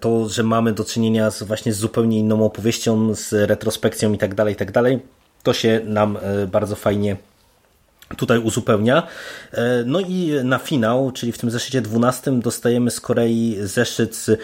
to, 0.00 0.28
że 0.28 0.42
mamy 0.42 0.72
do 0.72 0.84
czynienia 0.84 1.30
z, 1.30 1.42
właśnie 1.42 1.72
z 1.72 1.76
zupełnie 1.78 2.18
inną 2.18 2.44
opowieścią, 2.44 3.14
z 3.14 3.32
retrospekcją 3.32 4.12
i 4.12 4.18
tak 4.18 4.34
dalej, 4.34 4.54
i 4.54 4.56
tak 4.56 4.72
dalej, 4.72 5.00
to 5.42 5.52
się 5.52 5.80
nam 5.84 6.18
e, 6.22 6.46
bardzo 6.46 6.76
fajnie 6.76 7.16
tutaj 8.16 8.38
uzupełnia. 8.38 9.06
E, 9.52 9.84
no 9.86 10.00
i 10.00 10.32
na 10.44 10.58
finał, 10.58 11.12
czyli 11.12 11.32
w 11.32 11.38
tym 11.38 11.50
zeszycie 11.50 11.80
12 11.80 12.40
dostajemy 12.40 12.90
z 12.90 13.00
kolei 13.00 13.56
zeszyt 13.60 14.16
z, 14.16 14.28
e, 14.28 14.36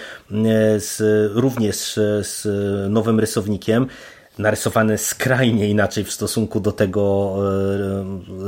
z 0.80 1.00
również 1.34 2.00
z 2.20 2.46
nowym 2.90 3.20
rysownikiem 3.20 3.86
narysowany 4.38 4.98
skrajnie 4.98 5.68
inaczej 5.68 6.04
w 6.04 6.12
stosunku 6.12 6.60
do 6.60 6.72
tego 6.72 7.34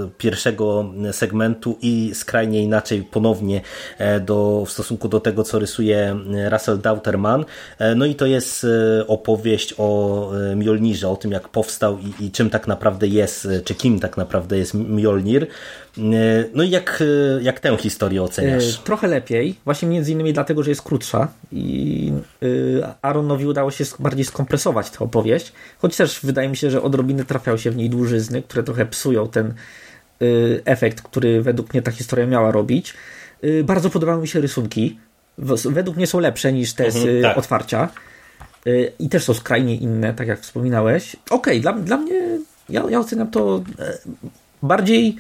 e, 0.05 0.09
pierwszego 0.19 0.93
segmentu 1.13 1.79
i 1.83 2.11
skrajnie 2.15 2.63
inaczej 2.63 3.03
ponownie 3.03 3.61
e, 3.99 4.21
do, 4.21 4.65
w 4.67 4.71
stosunku 4.71 5.09
do 5.09 5.21
tego, 5.21 5.45
co 5.45 5.59
rysuje 5.59 6.17
Russell 6.51 6.81
Dauterman. 6.81 7.45
E, 7.79 7.95
no 7.95 8.05
i 8.05 8.15
to 8.15 8.27
jest 8.27 8.67
opowieść 9.07 9.75
o 9.79 10.31
Mjolnirze, 10.57 11.09
o 11.09 11.17
tym 11.17 11.33
jak 11.33 11.49
powstał 11.49 11.99
i, 11.99 12.25
i 12.25 12.31
czym 12.31 12.51
tak 12.51 12.67
naprawdę 12.67 13.07
jest, 13.07 13.49
czy 13.65 13.75
kim 13.75 14.01
tak 14.01 14.17
naprawdę 14.17 14.59
jest 14.59 14.75
Mjolnir. 14.75 15.47
No 16.55 16.63
i 16.63 16.71
jak, 16.71 17.03
jak 17.41 17.61
tę 17.61 17.77
historię 17.77 18.23
oceniasz? 18.23 18.79
Trochę 18.79 19.07
lepiej, 19.07 19.55
właśnie 19.65 19.89
między 19.89 20.13
innymi 20.13 20.33
dlatego, 20.33 20.63
że 20.63 20.71
jest 20.71 20.83
krótsza 20.83 21.29
i 21.53 22.13
Aaronowi 23.03 23.47
udało 23.47 23.71
się 23.71 23.85
bardziej 23.99 24.25
skompresować 24.25 24.91
tę 24.91 24.99
opowieść, 24.99 25.53
choć 25.79 25.97
też 25.97 26.21
wydaje 26.23 26.49
mi 26.49 26.57
się, 26.57 26.71
że 26.71 26.83
odrobiny 26.83 27.25
trafiają 27.25 27.57
się 27.57 27.71
w 27.71 27.77
niej 27.77 27.91
dłużyzny, 27.91 28.43
które 28.43 28.63
trochę 28.63 28.87
psują 28.87 29.29
ten 29.29 29.55
efekt, 30.65 31.03
który 31.03 31.43
według 31.43 31.75
mnie 31.75 31.83
ta 31.83 31.91
historia 31.91 32.27
miała 32.27 32.51
robić. 32.51 32.95
Bardzo 33.65 33.91
podobały 33.91 34.23
mi 34.23 34.29
się 34.29 34.41
rysunki. 34.41 34.99
Według 35.65 35.97
mnie 35.97 36.07
są 36.07 36.21
lepsze 36.21 36.53
niż 36.53 36.73
te 36.73 36.91
z 36.91 36.97
mhm, 36.97 37.23
tak. 37.23 37.39
otwarcia. 37.39 37.89
I 38.99 39.09
też 39.09 39.25
są 39.25 39.35
skrajnie 39.35 39.77
inne, 39.77 40.15
tak 40.15 40.29
jak 40.29 40.41
wspominałeś. 40.41 41.17
Okej, 41.31 41.61
okay, 41.61 41.61
dla, 41.61 41.73
dla 41.73 41.97
mnie 41.97 42.39
ja, 42.69 42.85
ja 42.91 43.01
oceniam 43.01 43.31
to 43.31 43.63
e, 43.79 43.99
bardziej 44.63 45.17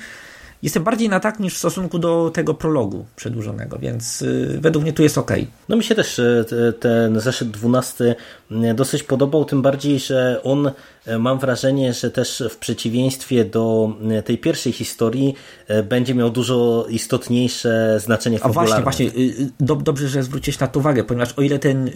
jestem 0.63 0.85
bardziej 0.85 1.09
na 1.09 1.21
tak 1.21 1.41
niż 1.41 1.55
w 1.55 1.59
stosunku 1.59 1.99
do 1.99 2.31
tego 2.35 2.55
prologu 2.55 3.07
przedłużonego, 3.17 3.79
więc 3.79 4.23
y, 4.23 4.59
według 4.61 4.83
mnie 4.83 4.93
tu 4.93 5.03
jest 5.03 5.19
ok. 5.19 5.31
No 5.69 5.77
mi 5.77 5.85
się 5.85 5.95
też 5.95 6.19
y, 6.19 6.45
ten 6.81 7.21
zeszyt 7.21 7.51
12 7.51 8.15
y, 8.51 8.75
dosyć 8.75 9.03
podobał, 9.03 9.45
tym 9.45 9.63
bardziej, 9.63 9.99
że 9.99 10.41
on 10.43 10.71
mam 11.19 11.39
wrażenie, 11.39 11.95
że 11.95 12.11
też 12.11 12.43
w 12.51 12.57
przeciwieństwie 12.57 13.45
do 13.45 13.93
tej 14.25 14.39
pierwszej 14.39 14.73
historii 14.73 15.35
będzie 15.85 16.15
miał 16.15 16.31
dużo 16.31 16.87
istotniejsze 16.89 18.01
znaczenie 18.01 18.39
fabularne. 18.39 18.77
A 18.77 18.81
właśnie, 18.81 19.11
właśnie, 19.11 19.47
dobrze, 19.61 20.09
że 20.09 20.23
zwróciłeś 20.23 20.59
na 20.59 20.67
to 20.67 20.81
uwagę, 20.81 21.05
ponieważ 21.05 21.33
o 21.33 21.43
ile 21.43 21.59
ten, 21.59 21.91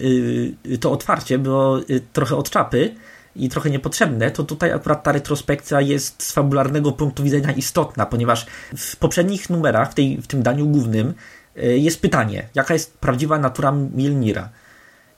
to 0.79 0.91
otwarcie 0.91 1.37
było 1.37 1.79
trochę 2.13 2.35
od 2.35 2.49
czapy, 2.49 2.95
i 3.35 3.49
trochę 3.49 3.69
niepotrzebne, 3.69 4.31
to 4.31 4.43
tutaj 4.43 4.71
akurat 4.71 5.03
ta 5.03 5.11
retrospekcja 5.11 5.81
jest 5.81 6.23
z 6.23 6.31
fabularnego 6.31 6.91
punktu 6.91 7.23
widzenia 7.23 7.51
istotna, 7.51 8.05
ponieważ 8.05 8.45
w 8.77 8.95
poprzednich 8.95 9.49
numerach, 9.49 9.91
w, 9.91 9.93
tej, 9.93 10.17
w 10.17 10.27
tym 10.27 10.43
daniu 10.43 10.67
głównym, 10.67 11.13
e, 11.57 11.77
jest 11.77 12.01
pytanie, 12.01 12.49
jaka 12.55 12.73
jest 12.73 12.97
prawdziwa 12.97 13.39
natura 13.39 13.71
Milnira. 13.71 14.49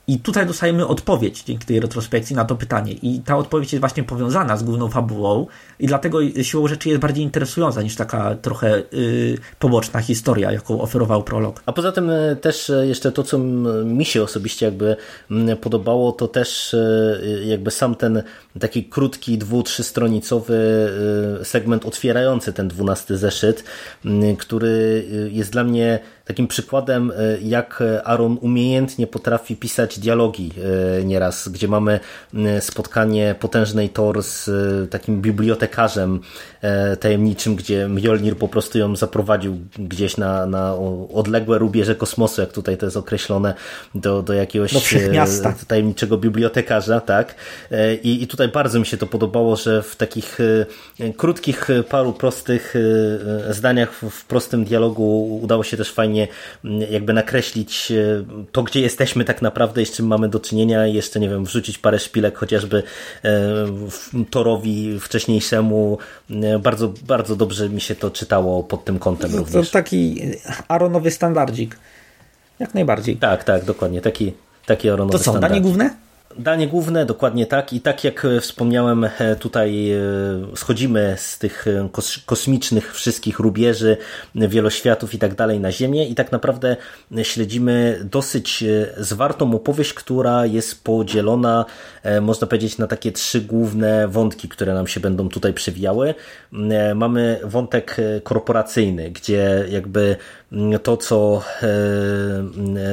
I 0.07 0.19
tutaj 0.19 0.45
dostajemy 0.45 0.87
odpowiedź 0.87 1.43
dzięki 1.43 1.65
tej 1.65 1.79
retrospekcji 1.79 2.35
na 2.35 2.45
to 2.45 2.55
pytanie. 2.55 2.93
I 2.93 3.21
ta 3.25 3.37
odpowiedź 3.37 3.73
jest 3.73 3.79
właśnie 3.79 4.03
powiązana 4.03 4.57
z 4.57 4.63
główną 4.63 4.89
fabułą, 4.89 5.47
i 5.79 5.87
dlatego 5.87 6.19
siłą 6.41 6.67
rzeczy 6.67 6.89
jest 6.89 7.01
bardziej 7.01 7.23
interesująca 7.23 7.81
niż 7.81 7.95
taka 7.95 8.35
trochę 8.35 8.83
yy, 8.91 9.37
poboczna 9.59 10.01
historia, 10.01 10.51
jaką 10.51 10.81
oferował 10.81 11.23
prolog. 11.23 11.63
A 11.65 11.73
poza 11.73 11.91
tym 11.91 12.09
y, 12.09 12.37
też 12.41 12.69
y, 12.69 12.87
jeszcze 12.87 13.11
to, 13.11 13.23
co 13.23 13.37
mi 13.85 14.05
się 14.05 14.23
osobiście 14.23 14.65
jakby 14.65 14.95
podobało, 15.61 16.11
to 16.11 16.27
też 16.27 16.73
y, 16.73 17.43
jakby 17.45 17.71
sam 17.71 17.95
ten 17.95 18.23
taki 18.59 18.83
krótki, 18.83 19.37
dwu, 19.37 19.63
trzystronicowy 19.63 20.53
segment 21.43 21.85
otwierający 21.85 22.53
ten 22.53 22.67
dwunasty 22.67 23.17
zeszyt, 23.17 23.63
który 24.39 25.05
jest 25.31 25.51
dla 25.51 25.63
mnie 25.63 25.99
takim 26.25 26.47
przykładem, 26.47 27.11
jak 27.41 27.83
Aaron 28.03 28.37
umiejętnie 28.41 29.07
potrafi 29.07 29.55
pisać 29.55 29.92
dialogi 29.99 30.51
e, 30.99 31.03
nieraz, 31.03 31.49
gdzie 31.49 31.67
mamy 31.67 31.99
spotkanie 32.59 33.35
potężnej 33.39 33.89
Thor 33.89 34.23
z 34.23 34.49
e, 34.49 34.87
takim 34.87 35.21
bibliotekarzem 35.21 36.19
tajemniczym, 36.99 37.55
gdzie 37.55 37.87
Mjolnir 37.87 38.37
po 38.37 38.47
prostu 38.47 38.77
ją 38.77 38.95
zaprowadził 38.95 39.57
gdzieś 39.79 40.17
na, 40.17 40.45
na 40.45 40.75
odległe 41.13 41.57
rubieże 41.57 41.95
kosmosu, 41.95 42.41
jak 42.41 42.51
tutaj 42.51 42.77
to 42.77 42.85
jest 42.85 42.97
określone, 42.97 43.53
do, 43.95 44.21
do 44.21 44.33
jakiegoś 44.33 44.73
do 44.73 44.79
tajemniczego 45.67 46.17
bibliotekarza, 46.17 47.01
tak. 47.01 47.35
I, 48.03 48.23
I 48.23 48.27
tutaj 48.27 48.47
bardzo 48.47 48.79
mi 48.79 48.85
się 48.85 48.97
to 48.97 49.07
podobało, 49.07 49.55
że 49.55 49.83
w 49.83 49.95
takich 49.95 50.37
krótkich, 51.17 51.67
paru 51.89 52.13
prostych 52.13 52.73
zdaniach, 53.49 53.93
w 53.93 54.25
prostym 54.25 54.63
dialogu 54.65 55.39
udało 55.41 55.63
się 55.63 55.77
też 55.77 55.91
fajnie 55.91 56.27
jakby 56.89 57.13
nakreślić 57.13 57.91
e, 57.91 58.23
to, 58.51 58.63
gdzie 58.63 58.81
jesteśmy 58.81 59.25
tak 59.25 59.41
naprawdę 59.41 59.81
z 59.85 59.91
czym 59.91 60.07
mamy 60.07 60.29
do 60.29 60.39
czynienia 60.39 60.87
i 60.87 60.93
jeszcze, 60.93 61.19
nie 61.19 61.29
wiem, 61.29 61.45
wrzucić 61.45 61.77
parę 61.77 61.99
szpilek 61.99 62.37
chociażby 62.37 62.83
e, 63.23 63.41
Torowi 64.29 64.99
wcześniejszemu. 64.99 65.97
E, 66.29 66.59
bardzo, 66.59 66.93
bardzo 67.07 67.35
dobrze 67.35 67.69
mi 67.69 67.81
się 67.81 67.95
to 67.95 68.11
czytało 68.11 68.63
pod 68.63 68.85
tym 68.85 68.99
kątem 68.99 69.31
to, 69.31 69.37
również. 69.37 69.67
To 69.69 69.73
taki 69.73 70.21
Aronowy 70.67 71.11
standardzik. 71.11 71.77
Jak 72.59 72.73
najbardziej. 72.73 73.17
Tak, 73.17 73.43
tak, 73.43 73.65
dokładnie. 73.65 74.01
Taki, 74.01 74.33
taki 74.65 74.89
Aronowy 74.89 75.17
To 75.17 75.23
co, 75.23 75.39
danie 75.39 75.61
główne? 75.61 76.03
Danie 76.37 76.67
główne, 76.67 77.05
dokładnie 77.05 77.45
tak. 77.45 77.73
I 77.73 77.81
tak 77.81 78.03
jak 78.03 78.25
e, 78.25 78.41
wspomniałem, 78.41 79.03
e, 79.03 79.35
tutaj 79.35 79.91
e, 79.91 79.97
schodzimy 80.55 81.15
z 81.17 81.39
tych 81.39 81.65
kosmicznych 82.25 82.95
wszystkich 82.95 83.39
rubieży, 83.39 83.97
wieloświatów 84.35 85.13
i 85.13 85.17
tak 85.17 85.35
dalej 85.35 85.59
na 85.59 85.71
Ziemię 85.71 86.07
i 86.07 86.15
tak 86.15 86.31
naprawdę 86.31 86.77
śledzimy 87.23 87.99
dosyć 88.03 88.63
zwartą 88.97 89.53
opowieść, 89.53 89.93
która 89.93 90.45
jest 90.45 90.83
podzielona, 90.83 91.65
można 92.21 92.47
powiedzieć, 92.47 92.77
na 92.77 92.87
takie 92.87 93.11
trzy 93.11 93.41
główne 93.41 94.07
wątki, 94.07 94.49
które 94.49 94.73
nam 94.73 94.87
się 94.87 94.99
będą 94.99 95.29
tutaj 95.29 95.53
przewijały. 95.53 96.15
Mamy 96.95 97.39
wątek 97.43 97.97
korporacyjny, 98.23 99.11
gdzie 99.11 99.65
jakby 99.69 100.15
to, 100.83 100.97
co 100.97 101.43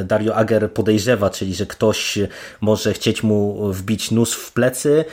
Dario 0.05 0.35
Ager 0.37 0.73
podejrzewa, 0.73 1.31
czyli 1.31 1.55
że 1.55 1.67
ktoś 1.67 2.19
może 2.61 2.93
chcieć 2.93 3.23
mu 3.23 3.73
wbić 3.73 4.11
nóż 4.11 4.33
w 4.33 4.53
plecy, 4.53 5.05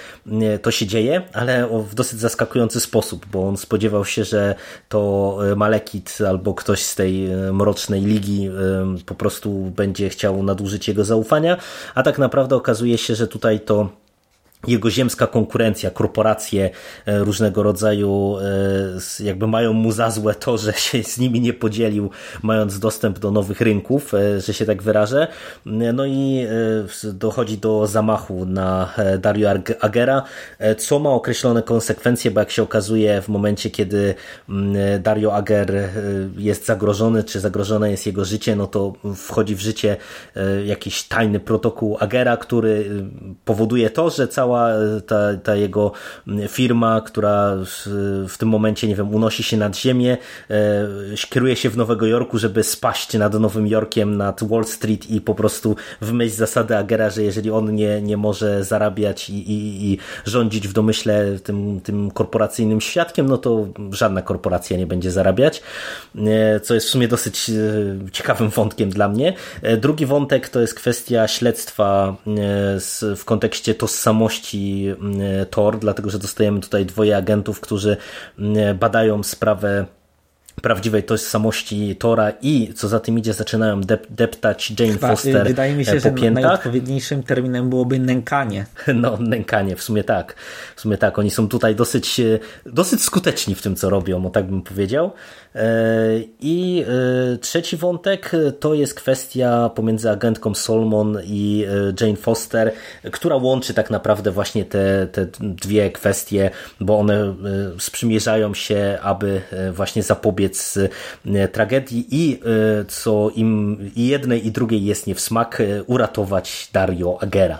to 0.61 0.71
się 0.71 0.87
dzieje, 0.87 1.21
ale 1.33 1.67
w 1.67 1.95
dosyć 1.95 2.19
zaskakujący 2.19 2.79
sposób, 2.79 3.25
bo 3.25 3.47
on 3.47 3.57
spodziewał 3.57 4.05
się, 4.05 4.23
że 4.23 4.55
to 4.89 5.37
Malekit 5.55 6.17
albo 6.27 6.53
ktoś 6.53 6.83
z 6.83 6.95
tej 6.95 7.29
mrocznej 7.53 8.01
ligi 8.01 8.49
po 9.05 9.15
prostu 9.15 9.51
będzie 9.75 10.09
chciał 10.09 10.43
nadużyć 10.43 10.87
jego 10.87 11.05
zaufania, 11.05 11.57
a 11.95 12.03
tak 12.03 12.17
naprawdę 12.17 12.55
okazuje 12.55 12.97
się, 12.97 13.15
że 13.15 13.27
tutaj 13.27 13.59
to 13.59 13.89
jego 14.67 14.89
ziemska 14.89 15.27
konkurencja, 15.27 15.91
korporacje 15.91 16.69
e, 17.05 17.19
różnego 17.19 17.63
rodzaju 17.63 18.37
e, 19.19 19.23
jakby 19.23 19.47
mają 19.47 19.73
mu 19.73 19.91
za 19.91 20.11
złe 20.11 20.35
to, 20.35 20.57
że 20.57 20.73
się 20.87 21.03
z 21.03 21.17
nimi 21.17 21.41
nie 21.41 21.53
podzielił, 21.53 22.09
mając 22.43 22.79
dostęp 22.79 23.19
do 23.19 23.31
nowych 23.31 23.61
rynków, 23.61 24.13
e, 24.13 24.41
że 24.41 24.53
się 24.53 24.65
tak 24.65 24.83
wyrażę. 24.83 25.27
No 25.65 26.05
i 26.05 26.47
dochodzi 27.03 27.57
do 27.57 27.87
zamachu 27.87 28.45
na 28.45 28.93
Dario 29.19 29.49
Agera, 29.81 30.23
co 30.77 30.99
ma 30.99 31.09
określone 31.09 31.63
konsekwencje, 31.63 32.31
bo 32.31 32.39
jak 32.39 32.51
się 32.51 32.63
okazuje 32.63 33.21
w 33.21 33.29
momencie, 33.29 33.69
kiedy 33.69 34.15
mm, 34.49 35.01
Dario 35.01 35.35
Ager 35.35 35.89
jest 36.37 36.65
zagrożony, 36.65 37.23
czy 37.23 37.39
zagrożone 37.39 37.91
jest 37.91 38.05
jego 38.05 38.25
życie, 38.25 38.55
no 38.55 38.67
to 38.67 38.93
wchodzi 39.15 39.55
w 39.55 39.59
życie 39.59 39.97
jakiś 40.65 41.03
tajny 41.03 41.39
protokół 41.39 41.97
Agera, 41.99 42.37
który 42.37 42.89
powoduje 43.45 43.89
to, 43.89 44.09
że 44.09 44.27
cała 44.27 44.56
cała 44.57 45.01
ta, 45.07 45.37
ta 45.43 45.55
jego 45.55 45.91
firma, 46.47 47.01
która 47.01 47.55
w 48.27 48.35
tym 48.37 48.49
momencie, 48.49 48.87
nie 48.87 48.95
wiem, 48.95 49.15
unosi 49.15 49.43
się 49.43 49.57
nad 49.57 49.77
ziemię, 49.77 50.17
e, 50.49 50.87
kieruje 51.29 51.55
się 51.55 51.69
w 51.69 51.77
Nowego 51.77 52.05
Jorku, 52.05 52.37
żeby 52.37 52.63
spaść 52.63 53.13
nad 53.13 53.33
Nowym 53.33 53.67
Jorkiem, 53.67 54.17
nad 54.17 54.43
Wall 54.43 54.65
Street 54.65 55.09
i 55.09 55.21
po 55.21 55.35
prostu 55.35 55.75
w 56.01 56.11
myśl 56.11 56.35
zasady 56.35 56.77
Agera, 56.77 57.09
że 57.09 57.23
jeżeli 57.23 57.51
on 57.51 57.75
nie, 57.75 58.01
nie 58.01 58.17
może 58.17 58.63
zarabiać 58.63 59.29
i, 59.29 59.51
i, 59.51 59.91
i 59.91 59.97
rządzić 60.25 60.67
w 60.67 60.73
domyśle 60.73 61.39
tym, 61.43 61.81
tym 61.81 62.11
korporacyjnym 62.11 62.81
świadkiem, 62.81 63.25
no 63.25 63.37
to 63.37 63.67
żadna 63.91 64.21
korporacja 64.21 64.77
nie 64.77 64.87
będzie 64.87 65.11
zarabiać, 65.11 65.61
e, 66.15 66.59
co 66.59 66.73
jest 66.73 66.87
w 66.87 66.89
sumie 66.89 67.07
dosyć 67.07 67.49
e, 67.49 68.11
ciekawym 68.11 68.49
wątkiem 68.49 68.89
dla 68.89 69.09
mnie. 69.09 69.33
Drugi 69.77 70.05
wątek 70.05 70.49
to 70.49 70.61
jest 70.61 70.73
kwestia 70.73 71.27
śledztwa 71.27 72.15
w 73.15 73.25
kontekście 73.25 73.75
tożsamości 73.75 74.36
mm, 74.99 75.21
Tor, 75.49 75.79
dlatego 75.79 76.09
że 76.09 76.19
dostajemy 76.19 76.59
tutaj 76.59 76.85
dwoje 76.85 77.17
agentów, 77.17 77.59
którzy 77.59 77.97
mm, 78.39 78.77
badają 78.77 79.23
sprawę 79.23 79.85
prawdziwej 80.61 81.03
tożsamości 81.03 81.95
Tora 81.95 82.31
i 82.41 82.73
co 82.75 82.87
za 82.87 82.99
tym 82.99 83.19
idzie 83.19 83.33
zaczynają 83.33 83.81
dep 83.81 84.07
deptać 84.09 84.73
Jane 84.79 84.93
Chyba, 84.93 85.07
Foster 85.07 85.47
Wydaje 85.47 85.75
mi 85.75 85.85
się, 85.85 85.93
po 85.93 85.99
że 85.99 86.11
piętach. 86.11 86.43
najodpowiedniejszym 86.43 87.23
terminem 87.23 87.69
byłoby 87.69 87.99
nękanie. 87.99 88.65
No, 88.95 89.17
nękanie, 89.17 89.75
w 89.75 89.83
sumie 89.83 90.03
tak. 90.03 90.35
W 90.75 90.81
sumie 90.81 90.97
tak, 90.97 91.19
oni 91.19 91.31
są 91.31 91.47
tutaj 91.47 91.75
dosyć, 91.75 92.21
dosyć 92.65 93.01
skuteczni 93.01 93.55
w 93.55 93.61
tym, 93.61 93.75
co 93.75 93.89
robią, 93.89 94.25
o 94.25 94.29
tak 94.29 94.47
bym 94.47 94.61
powiedział. 94.61 95.11
E, 95.57 96.19
I 96.39 96.85
e, 97.33 97.37
trzeci 97.37 97.77
wątek 97.77 98.31
to 98.59 98.73
jest 98.73 98.93
kwestia 98.93 99.69
pomiędzy 99.75 100.09
agentką 100.09 100.55
Solomon 100.55 101.17
i 101.25 101.65
e, 101.69 102.05
Jane 102.05 102.17
Foster, 102.17 102.71
która 103.11 103.35
łączy 103.35 103.73
tak 103.73 103.89
naprawdę 103.89 104.31
właśnie 104.31 104.65
te, 104.65 105.07
te 105.11 105.27
dwie 105.41 105.91
kwestie, 105.91 106.49
bo 106.79 106.99
one 106.99 107.35
sprzymierzają 107.79 108.53
się, 108.53 108.97
aby 109.01 109.41
właśnie 109.71 110.03
zapobiec 110.03 110.46
tragedii 111.51 112.07
i 112.11 112.39
co 112.87 113.29
im 113.35 113.77
i 113.95 114.07
jednej 114.07 114.47
i 114.47 114.51
drugiej 114.51 114.85
jest 114.85 115.07
nie 115.07 115.15
w 115.15 115.19
smak, 115.19 115.61
uratować 115.85 116.69
Dario 116.73 117.17
Agera. 117.21 117.59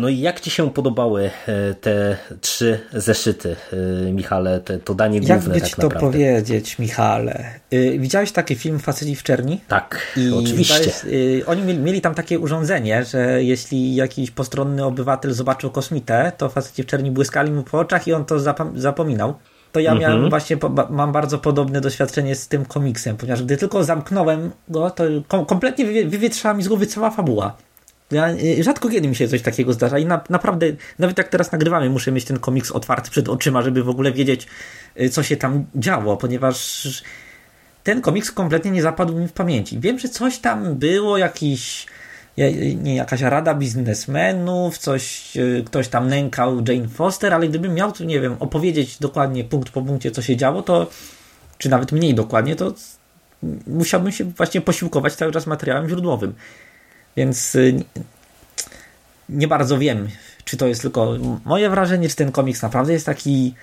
No 0.00 0.08
i 0.08 0.20
jak 0.20 0.40
Ci 0.40 0.50
się 0.50 0.70
podobały 0.70 1.30
te 1.80 2.16
trzy 2.40 2.80
zeszyty, 2.92 3.56
Michale, 4.12 4.60
te, 4.60 4.78
to 4.78 4.94
danie 4.94 5.20
główne 5.20 5.54
Jak 5.54 5.68
tak 5.68 5.80
to 5.80 5.90
powiedzieć, 5.90 6.78
Michał? 6.78 7.18
ale 7.18 7.60
y, 7.72 7.98
widziałeś 7.98 8.32
taki 8.32 8.54
film 8.54 8.78
Faceci 8.78 9.16
w 9.16 9.22
czerni? 9.22 9.60
Tak, 9.68 10.12
I 10.16 10.32
oczywiście. 10.32 10.84
Jest, 10.84 11.04
y, 11.04 11.42
oni 11.46 11.62
mieli, 11.62 11.78
mieli, 11.78 12.00
tam 12.00 12.14
takie 12.14 12.38
urządzenie, 12.38 13.04
że 13.04 13.44
jeśli 13.44 13.94
jakiś 13.94 14.30
postronny 14.30 14.84
obywatel 14.84 15.32
zobaczył 15.32 15.70
kosmitę, 15.70 16.32
to 16.38 16.48
faceci 16.48 16.82
w 16.82 16.86
czerni 16.86 17.10
błyskali 17.10 17.52
mu 17.52 17.62
po 17.62 17.78
oczach 17.78 18.08
i 18.08 18.12
on 18.12 18.24
to 18.24 18.36
zapominał. 18.74 19.34
To 19.72 19.80
ja 19.80 19.94
miałem 19.94 20.22
mhm. 20.22 20.30
właśnie, 20.30 20.56
mam 20.90 21.12
bardzo 21.12 21.38
podobne 21.38 21.80
doświadczenie 21.80 22.34
z 22.34 22.48
tym 22.48 22.64
komiksem, 22.64 23.16
ponieważ 23.16 23.42
gdy 23.42 23.56
tylko 23.56 23.84
zamknąłem 23.84 24.50
go, 24.68 24.90
to 24.90 25.04
kom 25.28 25.46
kompletnie 25.46 25.84
wywietrzała 26.06 26.54
mi 26.54 26.62
z 26.62 26.68
głowy 26.68 26.86
cała 26.86 27.10
fabuła. 27.10 27.56
Ja, 28.10 28.30
y, 28.30 28.62
rzadko 28.62 28.88
kiedy 28.88 29.08
mi 29.08 29.16
się 29.16 29.28
coś 29.28 29.42
takiego 29.42 29.72
zdarza 29.72 29.98
i 29.98 30.06
na, 30.06 30.20
naprawdę, 30.30 30.66
nawet 30.98 31.18
jak 31.18 31.28
teraz 31.28 31.52
nagrywamy, 31.52 31.90
muszę 31.90 32.12
mieć 32.12 32.24
ten 32.24 32.38
komiks 32.38 32.70
otwarty 32.70 33.10
przed 33.10 33.28
oczyma, 33.28 33.62
żeby 33.62 33.82
w 33.82 33.88
ogóle 33.88 34.12
wiedzieć, 34.12 34.46
y, 35.00 35.08
co 35.10 35.22
się 35.22 35.36
tam 35.36 35.64
działo, 35.74 36.16
ponieważ 36.16 36.88
ten 37.84 38.00
komiks 38.00 38.32
kompletnie 38.32 38.70
nie 38.70 38.82
zapadł 38.82 39.18
mi 39.18 39.28
w 39.28 39.32
pamięci. 39.32 39.80
Wiem, 39.80 39.98
że 39.98 40.08
coś 40.08 40.38
tam 40.38 40.74
było, 40.74 41.18
jakiś 41.18 41.86
nie, 42.76 42.96
jakaś 42.96 43.20
rada 43.20 43.54
biznesmenów, 43.54 44.78
coś, 44.78 45.36
y, 45.36 45.62
ktoś 45.66 45.88
tam 45.88 46.08
nękał 46.08 46.62
Jane 46.68 46.88
Foster, 46.88 47.34
ale 47.34 47.48
gdybym 47.48 47.74
miał 47.74 47.92
tu, 47.92 48.04
nie 48.04 48.20
wiem, 48.20 48.36
opowiedzieć 48.40 48.98
dokładnie 48.98 49.44
punkt 49.44 49.70
po 49.70 49.82
punkcie, 49.82 50.10
co 50.10 50.22
się 50.22 50.36
działo, 50.36 50.62
to 50.62 50.90
czy 51.58 51.68
nawet 51.68 51.92
mniej 51.92 52.14
dokładnie, 52.14 52.56
to 52.56 52.74
musiałbym 53.66 54.12
się 54.12 54.24
właśnie 54.24 54.60
posiłkować 54.60 55.14
cały 55.14 55.32
czas 55.32 55.46
materiałem 55.46 55.88
źródłowym. 55.88 56.34
Więc 57.16 57.54
y, 57.54 57.84
nie 59.28 59.48
bardzo 59.48 59.78
wiem, 59.78 60.08
czy 60.44 60.56
to 60.56 60.66
jest 60.66 60.82
tylko 60.82 61.16
moje 61.44 61.70
wrażenie, 61.70 62.08
czy 62.08 62.16
ten 62.16 62.32
komiks 62.32 62.62
naprawdę 62.62 62.92
jest 62.92 63.06
taki 63.06 63.54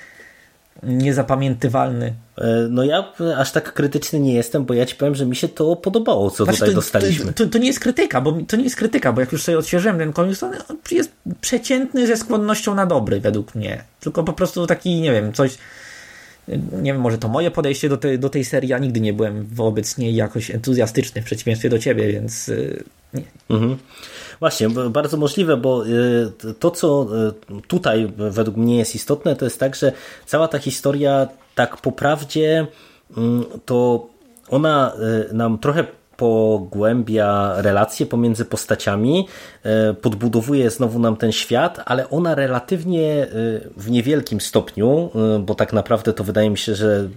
niezapamiętywalny. 0.83 2.13
E, 2.37 2.67
no 2.69 2.83
ja 2.83 3.13
aż 3.37 3.51
tak 3.51 3.73
krytyczny 3.73 4.19
nie 4.19 4.33
jestem, 4.33 4.65
bo 4.65 4.73
ja 4.73 4.85
ci 4.85 4.95
powiem, 4.95 5.15
że 5.15 5.25
mi 5.25 5.35
się 5.35 5.47
to 5.47 5.75
podobało, 5.75 6.31
co 6.31 6.43
znaczy, 6.43 6.59
tutaj 6.59 6.69
to, 6.69 6.75
dostaliśmy. 6.75 7.33
To, 7.33 7.45
to, 7.45 7.49
to, 7.49 7.57
nie 7.57 7.67
jest 7.67 7.79
krytyka, 7.79 8.21
bo 8.21 8.37
to 8.47 8.57
nie 8.57 8.63
jest 8.63 8.75
krytyka, 8.75 9.13
bo 9.13 9.21
jak 9.21 9.31
już 9.31 9.43
sobie 9.43 9.57
odświeżyłem 9.57 9.97
ten 9.97 10.13
komiks, 10.13 10.39
to 10.39 10.51
jest 10.91 11.11
przeciętny 11.41 12.07
ze 12.07 12.17
skłonnością 12.17 12.75
na 12.75 12.85
dobry 12.85 13.19
według 13.19 13.55
mnie. 13.55 13.83
Tylko 13.99 14.23
po 14.23 14.33
prostu 14.33 14.67
taki, 14.67 15.01
nie 15.01 15.11
wiem, 15.11 15.33
coś 15.33 15.57
nie 16.81 16.93
wiem, 16.93 17.01
może 17.01 17.17
to 17.17 17.27
moje 17.27 17.51
podejście 17.51 17.89
do, 17.89 17.97
te, 17.97 18.17
do 18.17 18.29
tej 18.29 18.45
serii, 18.45 18.69
ja 18.69 18.77
nigdy 18.79 19.01
nie 19.01 19.13
byłem 19.13 19.45
wobec 19.45 19.97
niej 19.97 20.15
jakoś 20.15 20.51
entuzjastyczny 20.51 21.21
w 21.21 21.25
przeciwieństwie 21.25 21.69
do 21.69 21.79
ciebie, 21.79 22.07
więc 22.07 22.49
y, 22.49 22.83
Mhm. 23.49 23.77
Właśnie, 24.39 24.69
bardzo 24.69 25.17
możliwe, 25.17 25.57
bo 25.57 25.85
y, 25.87 26.53
to, 26.59 26.71
co 26.71 27.07
y, 27.57 27.61
tutaj 27.67 28.13
według 28.17 28.57
mnie 28.57 28.77
jest 28.77 28.95
istotne, 28.95 29.35
to 29.35 29.45
jest 29.45 29.59
tak, 29.59 29.75
że 29.75 29.91
cała 30.25 30.47
ta 30.47 30.59
historia 30.59 31.27
tak 31.55 31.77
po 31.77 31.91
prawdzie 31.91 32.67
mm, 33.17 33.45
to 33.65 34.07
ona 34.49 34.93
nam 35.33 35.57
trochę 35.57 35.85
pogłębia 36.17 37.53
relacje 37.61 38.05
pomiędzy 38.05 38.45
postaciami, 38.45 39.27
podbudowuje 40.01 40.69
znowu 40.69 40.99
nam 40.99 41.15
ten 41.15 41.31
świat, 41.31 41.81
ale 41.85 42.09
ona 42.09 42.35
relatywnie 42.35 43.27
w 43.77 43.91
niewielkim 43.91 44.41
stopniu, 44.41 45.09
bo 45.39 45.55
tak 45.55 45.73
naprawdę 45.73 46.13
to 46.13 46.23
wydaje 46.23 46.49
mi 46.49 46.57
się, 46.57 46.75
że 46.75 47.09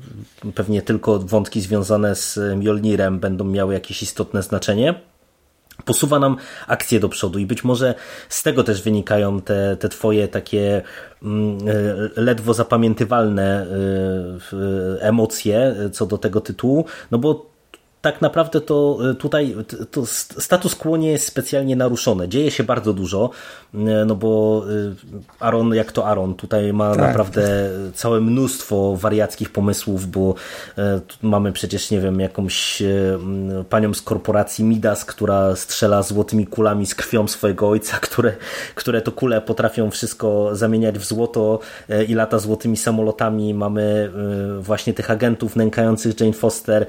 pewnie 0.55 0.83
tylko 0.83 1.19
wątki 1.19 1.61
związane 1.61 2.15
z 2.15 2.39
Mjolnirem 2.57 3.21
będą 3.21 3.45
miały 3.45 3.75
jakieś 3.75 4.03
istotne 4.03 4.43
znaczenie 4.43 4.95
posuwa 5.89 6.19
nam 6.19 6.37
akcję 6.67 7.01
do 7.01 7.09
przodu 7.09 7.39
i 7.39 7.47
być 7.47 7.65
może 7.65 7.95
z 8.29 8.43
tego 8.43 8.65
też 8.65 8.83
wynikają 8.83 9.41
te, 9.41 9.77
te 9.77 9.89
twoje 9.89 10.29
takie 10.29 10.83
mm, 11.23 11.59
ledwo 12.17 12.55
zapamiętywalne 12.55 13.67
emocje 15.01 15.75
co 15.93 16.07
do 16.07 16.19
tego 16.19 16.41
tytułu, 16.41 16.85
no 17.11 17.19
bo 17.19 17.48
tak 18.01 18.23
naprawdę 18.23 18.61
to 18.61 18.99
e, 19.11 19.15
tutaj 19.15 19.55
to 19.91 20.07
status 20.07 20.75
quo 20.75 20.97
nie 20.97 21.11
jest 21.11 21.27
specjalnie 21.27 21.77
naruszone. 21.77 22.29
Dzieje 22.29 22.51
się 22.51 22.65
bardzo 22.65 22.93
dużo, 22.93 23.31
e, 23.75 23.79
no 23.79 24.15
bo 24.15 24.63
e, 25.41 25.45
Aaron 25.45 25.75
jak 25.75 25.93
to 25.93 26.07
Aaron, 26.07 26.35
tutaj 26.35 26.73
ma 26.73 26.91
tak. 26.91 27.01
naprawdę 27.01 27.71
całe 27.95 28.21
mnóstwo 28.21 28.97
wariackich 28.97 29.51
pomysłów, 29.51 30.07
bo 30.11 30.35
mamy 31.23 31.53
przecież, 31.53 31.91
nie 31.91 32.01
wiem, 32.01 32.21
jakąś 32.21 32.83
panią 33.71 33.95
z 33.95 34.03
korporacji 34.03 34.65
Midas, 34.65 35.05
która 35.05 35.57
strzela 35.57 36.03
złotymi 36.03 36.47
kulami 36.47 36.87
z 36.87 36.95
krwią 36.95 37.29
swojego 37.29 37.69
ojca, 37.69 37.99
które, 38.07 38.33
które 38.75 39.03
to 39.03 39.13
kule 39.13 39.41
potrafią 39.41 39.91
wszystko 39.91 40.57
zamieniać 40.57 40.99
w 40.99 41.05
złoto 41.05 41.59
i 42.09 42.15
lata 42.15 42.39
złotymi 42.39 42.77
samolotami. 42.77 43.55
Mamy 43.55 44.13
właśnie 44.61 44.95
tych 44.95 45.11
agentów 45.11 45.57
nękających 45.57 46.21
Jane 46.21 46.33
Foster, 46.33 46.87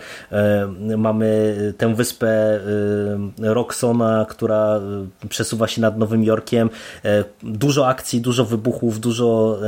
mamy 1.00 1.56
tę 1.78 1.96
wyspę 1.96 2.56
y, 2.56 3.54
Roxona, 3.54 4.26
która 4.30 4.80
y, 5.26 5.28
przesuwa 5.28 5.68
się 5.68 5.82
nad 5.82 5.98
Nowym 5.98 6.24
Jorkiem. 6.24 6.70
E, 7.06 7.24
dużo 7.44 7.88
akcji, 7.88 8.22
dużo 8.22 8.46
wybuchów, 8.46 9.00
dużo 9.00 9.60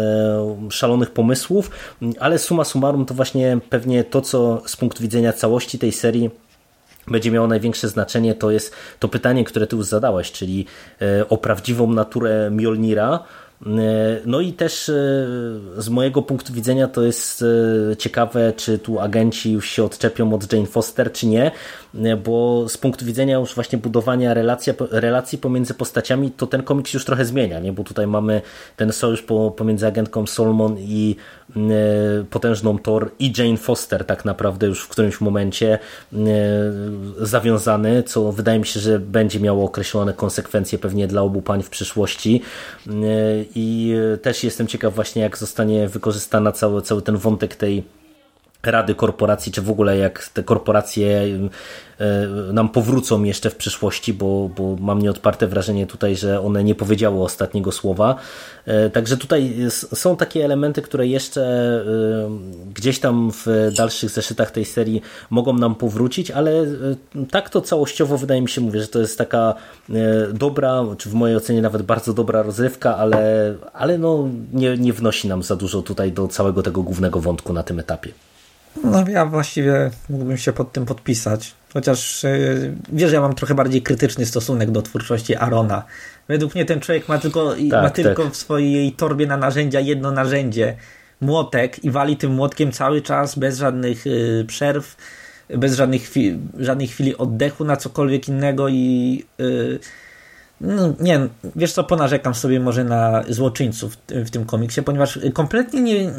szalonych 0.69 1.11
pomysłów, 1.11 1.71
ale 2.19 2.39
suma 2.39 2.63
summarum 2.63 3.05
to 3.05 3.13
właśnie 3.13 3.59
pewnie 3.69 4.03
to, 4.03 4.21
co 4.21 4.61
z 4.65 4.75
punktu 4.77 5.03
widzenia 5.03 5.33
całości 5.33 5.79
tej 5.79 5.91
serii 5.91 6.29
będzie 7.07 7.31
miało 7.31 7.47
największe 7.47 7.89
znaczenie, 7.89 8.35
to 8.35 8.51
jest 8.51 8.73
to 8.99 9.07
pytanie, 9.07 9.43
które 9.43 9.67
ty 9.67 9.75
już 9.75 9.85
zadałeś, 9.85 10.31
czyli 10.31 10.65
o 11.29 11.37
prawdziwą 11.37 11.93
naturę 11.93 12.49
Mjolnira, 12.51 13.19
no 14.25 14.41
i 14.41 14.53
też 14.53 14.89
e, 14.89 14.93
z 15.77 15.89
mojego 15.89 16.21
punktu 16.21 16.53
widzenia 16.53 16.87
to 16.87 17.03
jest 17.03 17.43
e, 17.91 17.97
ciekawe, 17.97 18.53
czy 18.53 18.79
tu 18.79 18.99
agenci 18.99 19.51
już 19.51 19.69
się 19.69 19.83
odczepią 19.83 20.33
od 20.33 20.53
Jane 20.53 20.65
Foster, 20.65 21.11
czy 21.11 21.27
nie, 21.27 21.51
bo 22.23 22.65
z 22.69 22.77
punktu 22.77 23.05
widzenia 23.05 23.37
już 23.37 23.55
właśnie 23.55 23.77
budowania 23.77 24.33
relacji, 24.33 24.73
relacji 24.91 25.37
pomiędzy 25.37 25.73
postaciami, 25.73 26.31
to 26.31 26.47
ten 26.47 26.63
komiks 26.63 26.93
już 26.93 27.05
trochę 27.05 27.25
zmienia, 27.25 27.59
nie? 27.59 27.73
bo 27.73 27.83
tutaj 27.83 28.07
mamy 28.07 28.41
ten 28.77 28.93
sojusz 28.93 29.25
pomiędzy 29.57 29.87
agentką 29.87 30.27
Solomon 30.27 30.75
i 30.79 31.15
potężną 32.29 32.79
Thor 32.79 33.11
i 33.19 33.33
Jane 33.37 33.57
Foster 33.57 34.05
tak 34.05 34.25
naprawdę 34.25 34.67
już 34.67 34.83
w 34.83 34.87
którymś 34.87 35.21
momencie 35.21 35.79
zawiązany, 37.17 38.03
co 38.03 38.31
wydaje 38.31 38.59
mi 38.59 38.65
się, 38.65 38.79
że 38.79 38.99
będzie 38.99 39.39
miało 39.39 39.65
określone 39.65 40.13
konsekwencje 40.13 40.79
pewnie 40.79 41.07
dla 41.07 41.21
obu 41.21 41.41
pań 41.41 41.63
w 41.63 41.69
przyszłości. 41.69 42.41
I 43.55 43.95
też 44.21 44.43
jestem 44.43 44.67
ciekaw 44.67 44.95
właśnie 44.95 45.21
jak 45.21 45.37
zostanie 45.37 45.87
wykorzystana 45.87 46.51
cały, 46.51 46.81
cały 46.81 47.01
ten 47.01 47.17
wątek 47.17 47.55
tej 47.55 47.83
rady 48.63 48.95
korporacji, 48.95 49.51
czy 49.51 49.61
w 49.61 49.69
ogóle 49.69 49.97
jak 49.97 50.29
te 50.33 50.43
korporacje 50.43 51.09
e, 51.99 52.27
nam 52.53 52.69
powrócą 52.69 53.23
jeszcze 53.23 53.49
w 53.49 53.55
przyszłości, 53.55 54.13
bo, 54.13 54.49
bo 54.57 54.75
mam 54.79 55.01
nieodparte 55.01 55.47
wrażenie 55.47 55.87
tutaj, 55.87 56.15
że 56.15 56.41
one 56.41 56.63
nie 56.63 56.75
powiedziały 56.75 57.23
ostatniego 57.23 57.71
słowa. 57.71 58.15
E, 58.65 58.89
także 58.89 59.17
tutaj 59.17 59.55
są 59.93 60.17
takie 60.17 60.45
elementy, 60.45 60.81
które 60.81 61.07
jeszcze 61.07 61.41
gdzieś 62.73 62.99
tam 62.99 63.31
w 63.31 63.71
dalszych 63.77 64.09
zeszytach 64.09 64.51
tej 64.51 64.65
serii 64.65 65.01
mogą 65.29 65.53
nam 65.53 65.75
powrócić, 65.75 66.31
ale 66.31 66.65
tak 67.31 67.49
to 67.49 67.61
całościowo 67.61 68.17
wydaje 68.17 68.41
mi 68.41 68.49
się, 68.49 68.61
mówię, 68.61 68.81
że 68.81 68.87
to 68.87 68.99
jest 68.99 69.17
taka 69.17 69.53
dobra, 70.33 70.83
czy 70.97 71.09
w 71.09 71.13
mojej 71.13 71.37
ocenie 71.37 71.61
nawet 71.61 71.81
bardzo 71.81 72.13
dobra 72.13 72.41
rozrywka, 72.41 72.97
ale, 72.97 73.53
ale 73.73 73.97
no 73.97 74.29
nie, 74.53 74.77
nie 74.77 74.93
wnosi 74.93 75.27
nam 75.27 75.43
za 75.43 75.55
dużo 75.55 75.81
tutaj 75.81 76.11
do 76.11 76.27
całego 76.27 76.63
tego 76.63 76.83
głównego 76.83 77.19
wątku 77.19 77.53
na 77.53 77.63
tym 77.63 77.79
etapie. 77.79 78.11
No 78.83 79.05
ja 79.09 79.25
właściwie 79.25 79.91
mógłbym 80.09 80.37
się 80.37 80.53
pod 80.53 80.71
tym 80.71 80.85
podpisać. 80.85 81.53
Chociaż 81.73 82.23
yy, 82.23 82.75
wiesz, 82.91 83.09
że 83.09 83.15
ja 83.15 83.21
mam 83.21 83.35
trochę 83.35 83.55
bardziej 83.55 83.81
krytyczny 83.81 84.25
stosunek 84.25 84.71
do 84.71 84.81
twórczości 84.81 85.35
Arona. 85.35 85.83
Według 86.27 86.55
mnie 86.55 86.65
ten 86.65 86.79
człowiek 86.79 87.09
ma 87.09 87.17
tylko, 87.17 87.55
tak, 87.69 87.83
ma 87.83 87.89
tylko 87.89 88.23
tak. 88.23 88.33
w 88.33 88.35
swojej 88.35 88.91
torbie 88.91 89.27
na 89.27 89.37
narzędzia 89.37 89.79
jedno 89.79 90.11
narzędzie. 90.11 90.75
Młotek 91.21 91.83
i 91.83 91.91
wali 91.91 92.17
tym 92.17 92.31
młotkiem 92.31 92.71
cały 92.71 93.01
czas 93.01 93.39
bez 93.39 93.57
żadnych 93.57 94.05
yy, 94.05 94.45
przerw, 94.47 94.97
bez 95.49 95.75
żadnych 95.75 96.03
chwili, 96.03 96.39
żadnej 96.59 96.87
chwili 96.87 97.17
oddechu 97.17 97.65
na 97.65 97.77
cokolwiek 97.77 98.27
innego 98.27 98.69
i 98.69 99.25
yy, 99.37 99.79
no, 100.61 100.93
nie, 100.99 101.19
wiesz 101.55 101.73
co, 101.73 101.83
ponarzekam 101.83 102.35
sobie 102.35 102.59
może 102.59 102.83
na 102.83 103.23
złoczyńców 103.29 103.95
w, 103.95 104.11
w 104.11 104.29
tym 104.29 104.45
komiksie, 104.45 104.81
ponieważ 104.81 105.19
kompletnie 105.33 105.81
nie, 105.81 106.11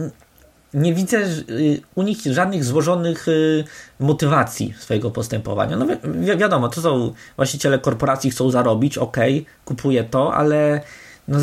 nie 0.75 0.95
widzę 0.95 1.19
y, 1.19 1.81
u 1.95 2.03
nich 2.03 2.19
żadnych 2.25 2.65
złożonych 2.65 3.29
y, 3.29 3.65
motywacji 4.01 4.75
swojego 4.79 5.11
postępowania. 5.11 5.77
No 5.77 5.87
wi 5.87 6.37
wiadomo, 6.37 6.69
to 6.69 6.81
są 6.81 7.13
właściciele 7.37 7.79
korporacji, 7.79 8.31
chcą 8.31 8.51
zarobić, 8.51 8.99
ok, 8.99 9.17
kupuję 9.65 10.05
to, 10.05 10.35
ale 10.35 10.81
no, 11.29 11.39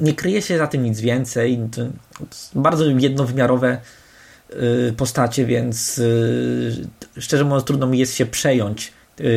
nie 0.00 0.14
kryje 0.14 0.42
się 0.42 0.58
za 0.58 0.66
tym 0.66 0.82
nic 0.82 1.00
więcej. 1.00 1.60
To 1.76 1.82
bardzo 2.54 2.84
jednowymiarowe 2.84 3.78
y, 4.50 4.92
postacie, 4.96 5.46
więc 5.46 6.00
szczerze 7.18 7.44
mówiąc 7.44 7.64
trudno 7.64 7.86
mi 7.86 7.98
jest 7.98 8.14
się 8.14 8.26
przejąć 8.26 8.92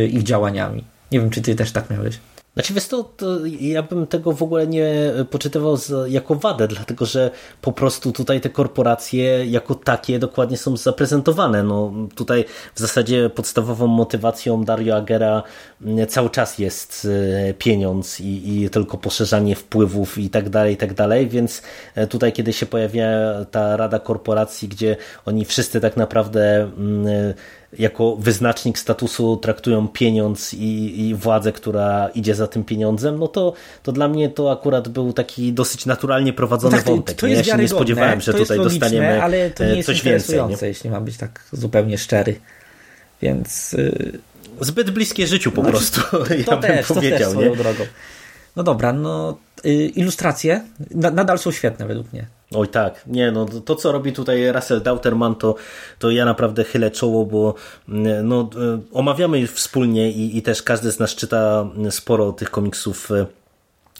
ich 0.09 0.23
działaniami. 0.23 0.83
Nie 1.11 1.19
wiem, 1.19 1.29
czy 1.29 1.41
ty 1.41 1.55
też 1.55 1.71
tak 1.71 1.89
miałeś. 1.89 2.19
Znaczy, 2.55 2.73
wiesz 2.73 2.87
to, 2.87 3.03
to 3.03 3.45
ja 3.45 3.83
bym 3.83 4.07
tego 4.07 4.31
w 4.31 4.43
ogóle 4.43 4.67
nie 4.67 5.13
poczytywał 5.29 5.77
z, 5.77 6.11
jako 6.11 6.35
wadę, 6.35 6.67
dlatego 6.67 7.05
że 7.05 7.31
po 7.61 7.71
prostu 7.71 8.11
tutaj 8.11 8.41
te 8.41 8.49
korporacje 8.49 9.45
jako 9.45 9.75
takie 9.75 10.19
dokładnie 10.19 10.57
są 10.57 10.77
zaprezentowane. 10.77 11.63
No, 11.63 11.93
tutaj 12.15 12.45
w 12.75 12.79
zasadzie 12.79 13.29
podstawową 13.29 13.87
motywacją 13.87 14.63
Dario 14.63 14.95
Agera 14.95 15.43
mm, 15.81 16.07
cały 16.07 16.29
czas 16.29 16.59
jest 16.59 17.07
e, 17.49 17.53
pieniądz 17.53 18.19
i, 18.19 18.63
i 18.63 18.69
tylko 18.69 18.97
poszerzanie 18.97 19.55
wpływów 19.55 20.17
i 20.17 20.29
tak 20.29 20.49
dalej, 20.49 20.73
i 20.73 20.77
tak 20.77 20.93
dalej, 20.93 21.27
więc 21.27 21.61
e, 21.95 22.07
tutaj 22.07 22.33
kiedy 22.33 22.53
się 22.53 22.65
pojawia 22.65 23.07
ta 23.51 23.77
Rada 23.77 23.99
Korporacji, 23.99 24.67
gdzie 24.67 24.97
oni 25.25 25.45
wszyscy 25.45 25.81
tak 25.81 25.97
naprawdę 25.97 26.63
mm, 26.77 27.33
jako 27.79 28.15
wyznacznik 28.15 28.79
statusu 28.79 29.37
traktują 29.37 29.87
pieniądz 29.87 30.53
i, 30.53 31.01
i 31.07 31.15
władzę, 31.15 31.51
która 31.51 32.09
idzie 32.15 32.35
za 32.35 32.47
tym 32.47 32.63
pieniądzem, 32.63 33.19
no 33.19 33.27
to, 33.27 33.53
to 33.83 33.91
dla 33.91 34.07
mnie 34.07 34.29
to 34.29 34.51
akurat 34.51 34.87
był 34.87 35.13
taki 35.13 35.53
dosyć 35.53 35.85
naturalnie 35.85 36.33
prowadzony 36.33 36.71
no 36.71 36.77
tak, 36.77 36.87
wątek. 36.87 37.17
To, 37.17 37.27
jest 37.27 37.47
ja 37.47 37.55
się 37.55 37.61
nie 37.61 37.67
spodziewałem, 37.67 38.21
że 38.21 38.33
tutaj 38.33 38.57
logiczne, 38.57 38.79
dostaniemy 38.79 39.23
ale 39.23 39.49
to 39.49 39.63
nie 39.63 39.71
e, 39.71 39.75
jest 39.75 39.85
coś 39.85 40.01
więcej. 40.01 40.39
Nie? 40.49 40.67
jeśli 40.67 40.89
mam 40.89 41.05
być 41.05 41.17
tak 41.17 41.43
zupełnie 41.51 41.97
szczery. 41.97 42.39
Więc... 43.21 43.73
Yy... 43.73 44.19
Zbyt 44.61 44.91
bliskie 44.91 45.27
życiu 45.27 45.51
po 45.51 45.63
no, 45.63 45.69
prostu, 45.69 46.01
ja 46.47 46.57
bym 46.57 46.61
też, 46.61 46.87
powiedział. 46.87 47.33
To 47.33 47.39
też 47.39 47.49
nie? 47.49 47.55
drogą. 47.55 47.83
No 48.55 48.63
dobra, 48.63 48.93
no 48.93 49.37
y, 49.65 49.73
ilustracje 49.73 50.61
nadal 50.91 51.39
są 51.39 51.51
świetne 51.51 51.85
według 51.85 52.13
mnie. 52.13 52.25
Oj 52.55 52.67
tak, 52.67 53.03
nie 53.07 53.31
no, 53.31 53.45
to 53.45 53.75
co 53.75 53.91
robi 53.91 54.13
tutaj 54.13 54.51
Russell 54.51 54.81
Dauterman, 54.81 55.35
to, 55.35 55.55
to 55.99 56.11
ja 56.11 56.25
naprawdę 56.25 56.63
chylę 56.63 56.91
czoło, 56.91 57.25
bo 57.25 57.53
mm, 57.89 58.27
no, 58.27 58.49
y, 58.55 58.93
omawiamy 58.93 59.47
wspólnie 59.47 60.11
i, 60.11 60.37
i 60.37 60.41
też 60.41 60.63
każdy 60.63 60.91
z 60.91 60.99
nas 60.99 61.15
czyta 61.15 61.67
sporo 61.89 62.31
tych 62.31 62.51
komiksów 62.51 63.11
y, 63.11 63.25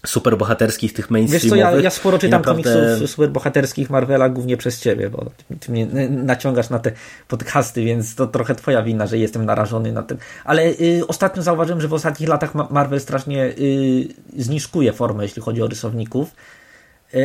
superbohaterskich, 0.06 0.94
tych 0.94 1.10
mainstreamowych. 1.10 1.52
Wiesz 1.52 1.72
co, 1.72 1.76
ja, 1.76 1.82
ja 1.82 1.90
sporo 1.90 2.18
czytam 2.18 2.42
naprawdę... 2.42 2.74
komiksów 2.74 3.10
superbohaterskich 3.10 3.90
Marvela 3.90 4.30
głównie 4.30 4.58
przez 4.58 4.82
ciebie, 4.82 5.10
bo 5.10 5.32
ty 5.60 5.72
mnie 5.72 5.88
naciągasz 6.10 6.70
na 6.70 6.80
te 6.80 6.92
podcasty, 7.28 7.84
więc 7.84 8.16
to 8.16 8.28
trochę 8.28 8.56
twoja 8.56 8.84
wina, 8.84 9.08
że 9.08 9.18
jestem 9.18 9.46
narażony 9.46 9.92
na 9.92 10.04
tym. 10.04 10.18
Ale 10.46 10.64
y, 10.64 11.02
ostatnio 11.08 11.44
zauważyłem, 11.44 11.82
że 11.82 11.88
w 11.88 11.94
ostatnich 11.94 12.30
latach 12.30 12.56
Marvel 12.72 13.00
strasznie 13.00 13.46
y, 13.46 14.08
zniżkuje 14.38 14.94
formę, 14.94 15.24
jeśli 15.24 15.42
chodzi 15.42 15.62
o 15.62 15.68
rysowników, 15.68 16.36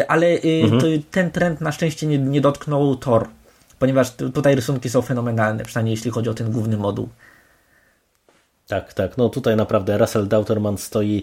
ale 0.09 0.27
y, 0.27 0.63
mhm. 0.65 1.03
ten 1.11 1.31
trend 1.31 1.61
na 1.61 1.73
szczęście 1.73 2.07
nie, 2.07 2.19
nie 2.19 2.41
dotknął 2.41 2.97
Thor, 2.97 3.29
ponieważ 3.79 4.11
tutaj 4.11 4.55
rysunki 4.55 4.91
są 4.91 5.03
fenomenalne, 5.03 5.65
przynajmniej 5.65 5.93
jeśli 5.93 6.11
chodzi 6.11 6.31
o 6.31 6.35
ten 6.35 6.53
główny 6.53 6.77
moduł. 6.77 7.09
Tak, 8.67 8.95
tak. 8.95 9.17
No 9.17 9.29
tutaj 9.29 9.57
naprawdę 9.57 9.99
Russell 9.99 10.29
Dauterman 10.29 10.79
stoi 10.79 11.23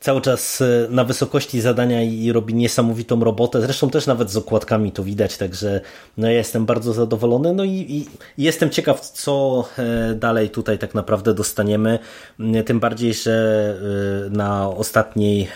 cały 0.00 0.20
czas 0.20 0.60
e, 0.60 0.86
na 0.90 1.04
wysokości 1.04 1.60
zadania 1.60 2.02
i 2.02 2.32
robi 2.32 2.54
niesamowitą 2.54 3.24
robotę. 3.24 3.60
Zresztą 3.60 3.90
też 3.90 4.06
nawet 4.06 4.30
z 4.30 4.36
okładkami 4.36 4.92
to 4.92 5.04
widać, 5.04 5.36
także 5.36 5.80
no 6.16 6.26
ja 6.26 6.36
jestem 6.36 6.66
bardzo 6.66 6.92
zadowolony. 6.92 7.52
No 7.52 7.64
i, 7.64 7.70
i, 7.70 8.06
jestem 8.38 8.70
ciekaw, 8.70 9.00
co 9.00 9.64
e, 9.78 10.14
dalej 10.14 10.50
tutaj 10.50 10.78
tak 10.78 10.94
naprawdę 10.94 11.34
dostaniemy. 11.34 11.98
Mm, 12.40 12.64
tym 12.64 12.80
bardziej, 12.80 13.14
że 13.14 13.76
e, 14.26 14.30
na 14.30 14.68
ostatniej 14.68 15.48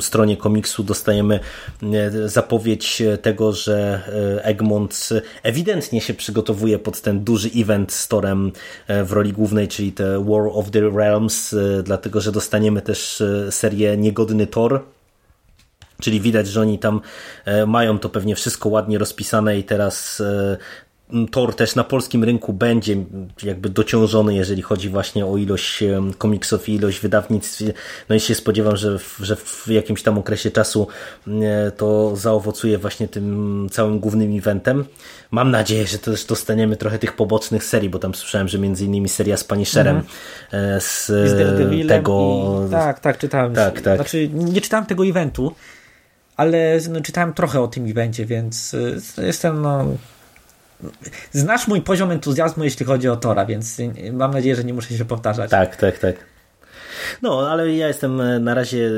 stronie 0.00 0.36
komiksu 0.36 0.82
dostajemy 0.82 1.40
zapowiedź 2.26 3.02
tego, 3.22 3.52
że 3.52 4.00
Egmont 4.42 5.08
ewidentnie 5.42 6.00
się 6.00 6.14
przygotowuje 6.14 6.78
pod 6.78 7.00
ten 7.00 7.24
duży 7.24 7.50
event 7.56 7.92
z 7.92 8.08
Torem 8.08 8.52
w 9.04 9.12
roli 9.12 9.32
głównej, 9.32 9.68
czyli 9.68 9.92
te 9.92 10.24
War 10.24 10.48
of 10.52 10.70
the 10.70 10.80
Realms, 10.80 11.54
dlatego 11.84 12.20
że 12.20 12.32
dostaniemy 12.32 12.82
też 12.82 13.22
serię 13.50 13.96
Niegodny 13.96 14.46
Tor, 14.46 14.84
Czyli 16.00 16.20
widać, 16.20 16.46
że 16.48 16.60
oni 16.60 16.78
tam 16.78 17.00
e, 17.44 17.66
mają 17.66 17.98
to 17.98 18.08
pewnie 18.08 18.34
wszystko 18.34 18.68
ładnie 18.68 18.98
rozpisane 18.98 19.58
i 19.58 19.64
teraz 19.64 20.20
e, 20.20 20.56
Tor 21.30 21.54
też 21.54 21.74
na 21.74 21.84
polskim 21.84 22.24
rynku 22.24 22.52
będzie 22.52 22.96
jakby 23.42 23.68
dociążony, 23.68 24.34
jeżeli 24.34 24.62
chodzi 24.62 24.88
właśnie 24.88 25.26
o 25.26 25.36
ilość 25.36 25.84
komiksów 26.18 26.68
i 26.68 26.74
ilość 26.74 27.00
wydawnictw. 27.00 27.62
No 28.08 28.16
i 28.16 28.20
się 28.20 28.34
spodziewam, 28.34 28.76
że 28.76 28.98
w, 28.98 29.18
że 29.22 29.36
w 29.36 29.68
jakimś 29.68 30.02
tam 30.02 30.18
okresie 30.18 30.50
czasu 30.50 30.86
to 31.76 32.16
zaowocuje 32.16 32.78
właśnie 32.78 33.08
tym 33.08 33.66
całym 33.70 33.98
głównym 33.98 34.38
eventem. 34.38 34.84
Mam 35.30 35.50
nadzieję, 35.50 35.86
że 35.86 35.98
też 35.98 36.24
dostaniemy 36.24 36.76
trochę 36.76 36.98
tych 36.98 37.16
pobocznych 37.16 37.64
serii, 37.64 37.90
bo 37.90 37.98
tam 37.98 38.14
słyszałem, 38.14 38.48
że 38.48 38.58
między 38.58 38.84
innymi 38.84 39.08
seria 39.08 39.36
z 39.36 39.44
Punisherem 39.44 39.96
mhm. 39.96 40.80
z, 40.80 41.06
z 41.06 41.88
tego... 41.88 42.66
I... 42.68 42.70
Tak, 42.70 43.00
tak, 43.00 43.18
czytałem. 43.18 43.54
Tak, 43.54 43.80
tak. 43.80 43.96
Znaczy, 43.96 44.28
nie 44.32 44.60
czytałem 44.60 44.86
tego 44.86 45.06
eventu, 45.06 45.54
ale 46.36 46.78
no, 46.90 47.00
czytałem 47.00 47.32
trochę 47.32 47.60
o 47.60 47.68
tym 47.68 47.90
evencie, 47.90 48.26
więc 48.26 48.76
jestem 49.18 49.62
no 49.62 49.84
znasz 51.32 51.68
mój 51.68 51.82
poziom 51.82 52.10
entuzjazmu, 52.10 52.64
jeśli 52.64 52.86
chodzi 52.86 53.08
o 53.08 53.16
Tora, 53.16 53.46
więc 53.46 53.76
mam 54.12 54.30
nadzieję, 54.30 54.56
że 54.56 54.64
nie 54.64 54.74
muszę 54.74 54.94
się 54.94 55.04
powtarzać. 55.04 55.50
Tak, 55.50 55.76
tak, 55.76 55.98
tak. 55.98 56.14
No, 57.22 57.48
ale 57.50 57.72
ja 57.72 57.88
jestem 57.88 58.20
e, 58.20 58.38
na 58.38 58.54
razie 58.54 58.90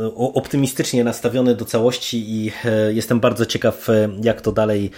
e, 0.00 0.14
optymistycznie 0.14 1.04
nastawiony 1.04 1.54
do 1.54 1.64
całości 1.64 2.44
i 2.44 2.52
e, 2.64 2.92
jestem 2.92 3.20
bardzo 3.20 3.46
ciekaw, 3.46 3.86
jak 4.22 4.40
to 4.40 4.52
dalej 4.52 4.90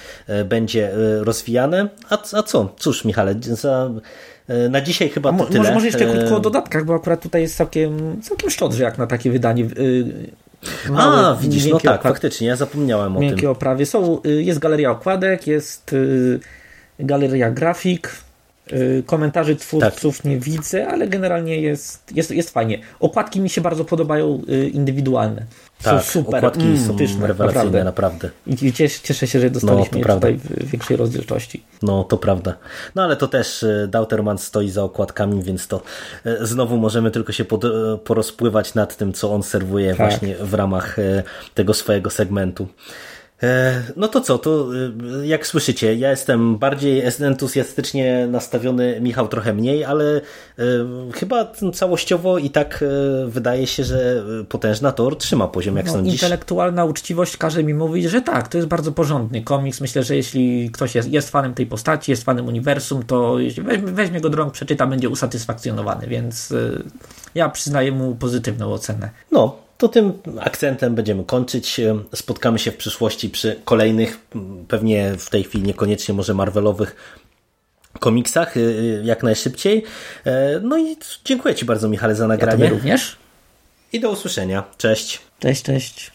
będzie 0.44 0.90
rozwijane. 1.20 1.88
A, 2.10 2.18
a 2.32 2.42
co? 2.42 2.74
Cóż, 2.78 3.04
Michale, 3.04 3.34
za, 3.40 3.90
na 4.70 4.80
dzisiaj 4.80 5.08
chyba 5.08 5.32
to 5.32 5.44
tyle. 5.44 5.58
Może, 5.58 5.74
może 5.74 5.86
jeszcze 5.86 6.06
krótko 6.06 6.36
o 6.36 6.40
dodatkach, 6.40 6.84
bo 6.84 6.94
akurat 6.94 7.22
tutaj 7.22 7.42
jest 7.42 7.56
całkiem, 7.56 8.22
całkiem 8.22 8.50
szczodrze 8.50 8.84
jak 8.84 8.98
na 8.98 9.06
takie 9.06 9.30
wydanie. 9.30 9.66
Małe, 10.90 11.26
A, 11.26 11.36
widzisz, 11.40 11.66
no 11.66 11.80
tak, 11.80 12.02
faktycznie, 12.02 12.48
ja 12.48 12.56
zapomniałem 12.56 13.16
o 13.16 13.20
miękkie 13.20 13.40
tym. 13.40 13.50
oprawie. 13.50 13.86
Są, 13.86 14.20
jest 14.24 14.58
galeria 14.58 14.90
okładek, 14.90 15.46
jest 15.46 15.94
galeria 16.98 17.50
grafik, 17.50 18.08
Y, 18.08 18.33
komentarzy 19.06 19.56
twórców 19.56 20.16
tak. 20.16 20.24
nie 20.24 20.38
widzę, 20.38 20.88
ale 20.88 21.08
generalnie 21.08 21.60
jest, 21.60 22.16
jest, 22.16 22.30
jest 22.30 22.50
fajnie. 22.50 22.78
Okładki 23.00 23.40
mi 23.40 23.50
się 23.50 23.60
bardzo 23.60 23.84
podobają 23.84 24.42
y, 24.48 24.68
indywidualne. 24.68 25.46
Tak, 25.82 26.04
są 26.04 26.12
super. 26.12 26.36
Okładki 26.36 26.62
mm, 26.62 26.78
są 26.78 26.96
rewelacyjne, 27.26 27.84
naprawdę. 27.84 27.84
naprawdę. 27.84 28.30
I 28.46 28.72
cieszę, 28.72 29.00
cieszę 29.02 29.26
się, 29.26 29.40
że 29.40 29.50
dostaliśmy 29.50 30.00
no, 30.00 30.14
tutaj 30.14 30.36
w 30.36 30.70
większej 30.70 30.96
rozdzielczości. 30.96 31.64
No, 31.82 32.04
to 32.04 32.16
prawda. 32.16 32.56
No, 32.94 33.02
ale 33.02 33.16
to 33.16 33.28
też 33.28 33.62
y, 33.62 33.88
Dauterman 33.90 34.38
stoi 34.38 34.70
za 34.70 34.82
okładkami, 34.82 35.42
więc 35.42 35.66
to 35.68 35.82
znowu 36.40 36.76
możemy 36.76 37.10
tylko 37.10 37.32
się 37.32 37.44
pod, 37.44 37.64
porozpływać 38.04 38.74
nad 38.74 38.96
tym, 38.96 39.12
co 39.12 39.32
on 39.32 39.42
serwuje 39.42 39.94
tak. 39.94 39.96
właśnie 39.96 40.36
w 40.36 40.54
ramach 40.54 40.96
tego 41.54 41.74
swojego 41.74 42.10
segmentu. 42.10 42.68
E, 43.42 43.82
no 43.96 44.08
to 44.08 44.20
co, 44.20 44.38
to 44.38 44.68
e, 45.22 45.26
jak 45.26 45.46
słyszycie, 45.46 45.94
ja 45.94 46.10
jestem 46.10 46.58
bardziej 46.58 47.02
entuzjastycznie 47.20 48.26
nastawiony, 48.26 49.00
Michał 49.00 49.28
trochę 49.28 49.54
mniej, 49.54 49.84
ale 49.84 50.20
e, 50.58 50.62
chyba 51.14 51.52
całościowo 51.74 52.38
i 52.38 52.50
tak 52.50 52.84
wydaje 53.26 53.66
się, 53.66 53.84
że 53.84 54.24
potężna 54.48 54.92
Tor 54.92 55.18
trzyma 55.18 55.48
poziom, 55.48 55.76
jak 55.76 55.86
no, 55.86 55.92
sądzisz? 55.92 56.14
Intelektualna 56.14 56.84
uczciwość 56.84 57.36
każe 57.36 57.64
mi 57.64 57.74
mówić, 57.74 58.04
że 58.04 58.20
tak, 58.20 58.48
to 58.48 58.58
jest 58.58 58.68
bardzo 58.68 58.92
porządny 58.92 59.42
komiks. 59.42 59.80
Myślę, 59.80 60.02
że 60.02 60.16
jeśli 60.16 60.70
ktoś 60.70 60.94
jest, 60.94 61.08
jest 61.08 61.30
fanem 61.30 61.54
tej 61.54 61.66
postaci, 61.66 62.10
jest 62.10 62.24
fanem 62.24 62.46
uniwersum, 62.46 63.02
to 63.02 63.38
jeśli 63.38 63.62
weźmie, 63.62 63.92
weźmie 63.92 64.20
go 64.20 64.30
do 64.30 64.36
rąk, 64.36 64.52
przeczyta, 64.52 64.86
będzie 64.86 65.08
usatysfakcjonowany, 65.08 66.06
więc 66.06 66.54
ja 67.34 67.48
przyznaję 67.48 67.92
mu 67.92 68.14
pozytywną 68.14 68.72
ocenę. 68.72 69.10
No, 69.32 69.63
to 69.78 69.88
tym 69.88 70.12
akcentem 70.40 70.94
będziemy 70.94 71.24
kończyć. 71.24 71.80
Spotkamy 72.14 72.58
się 72.58 72.70
w 72.70 72.76
przyszłości 72.76 73.30
przy 73.30 73.60
kolejnych, 73.64 74.18
pewnie 74.68 75.14
w 75.18 75.30
tej 75.30 75.44
chwili 75.44 75.64
niekoniecznie 75.64 76.14
może 76.14 76.34
Marvelowych 76.34 76.96
komiksach, 78.00 78.56
y, 78.56 78.60
y, 78.60 79.02
jak 79.04 79.22
najszybciej. 79.22 79.84
E, 80.24 80.60
no 80.60 80.78
i 80.78 80.96
dziękuję 81.24 81.54
Ci 81.54 81.64
bardzo, 81.64 81.88
Michale, 81.88 82.14
za 82.14 82.26
nagranie. 82.26 82.64
Ja 82.64 82.70
również. 82.70 83.16
I 83.92 84.00
do 84.00 84.10
usłyszenia. 84.10 84.64
Cześć. 84.78 85.20
Cześć, 85.38 85.62
cześć. 85.62 86.12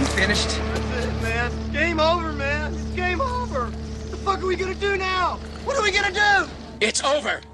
You 0.00 0.06
finished? 0.06 0.48
That's 0.48 1.04
it, 1.04 1.22
man. 1.22 1.72
Game 1.72 2.00
over, 2.00 2.32
man. 2.32 2.74
It's 2.74 2.96
game 2.96 3.20
over. 3.20 3.60
What 3.60 4.10
the 4.10 4.16
fuck 4.16 4.38
are 4.38 4.46
we 4.46 4.56
gonna 4.56 4.74
do 4.74 4.96
now? 4.96 5.38
What 5.64 5.76
are 5.76 5.82
we 5.82 5.92
gonna 5.92 6.12
do? 6.12 6.48
It's 6.80 7.04
over. 7.04 7.53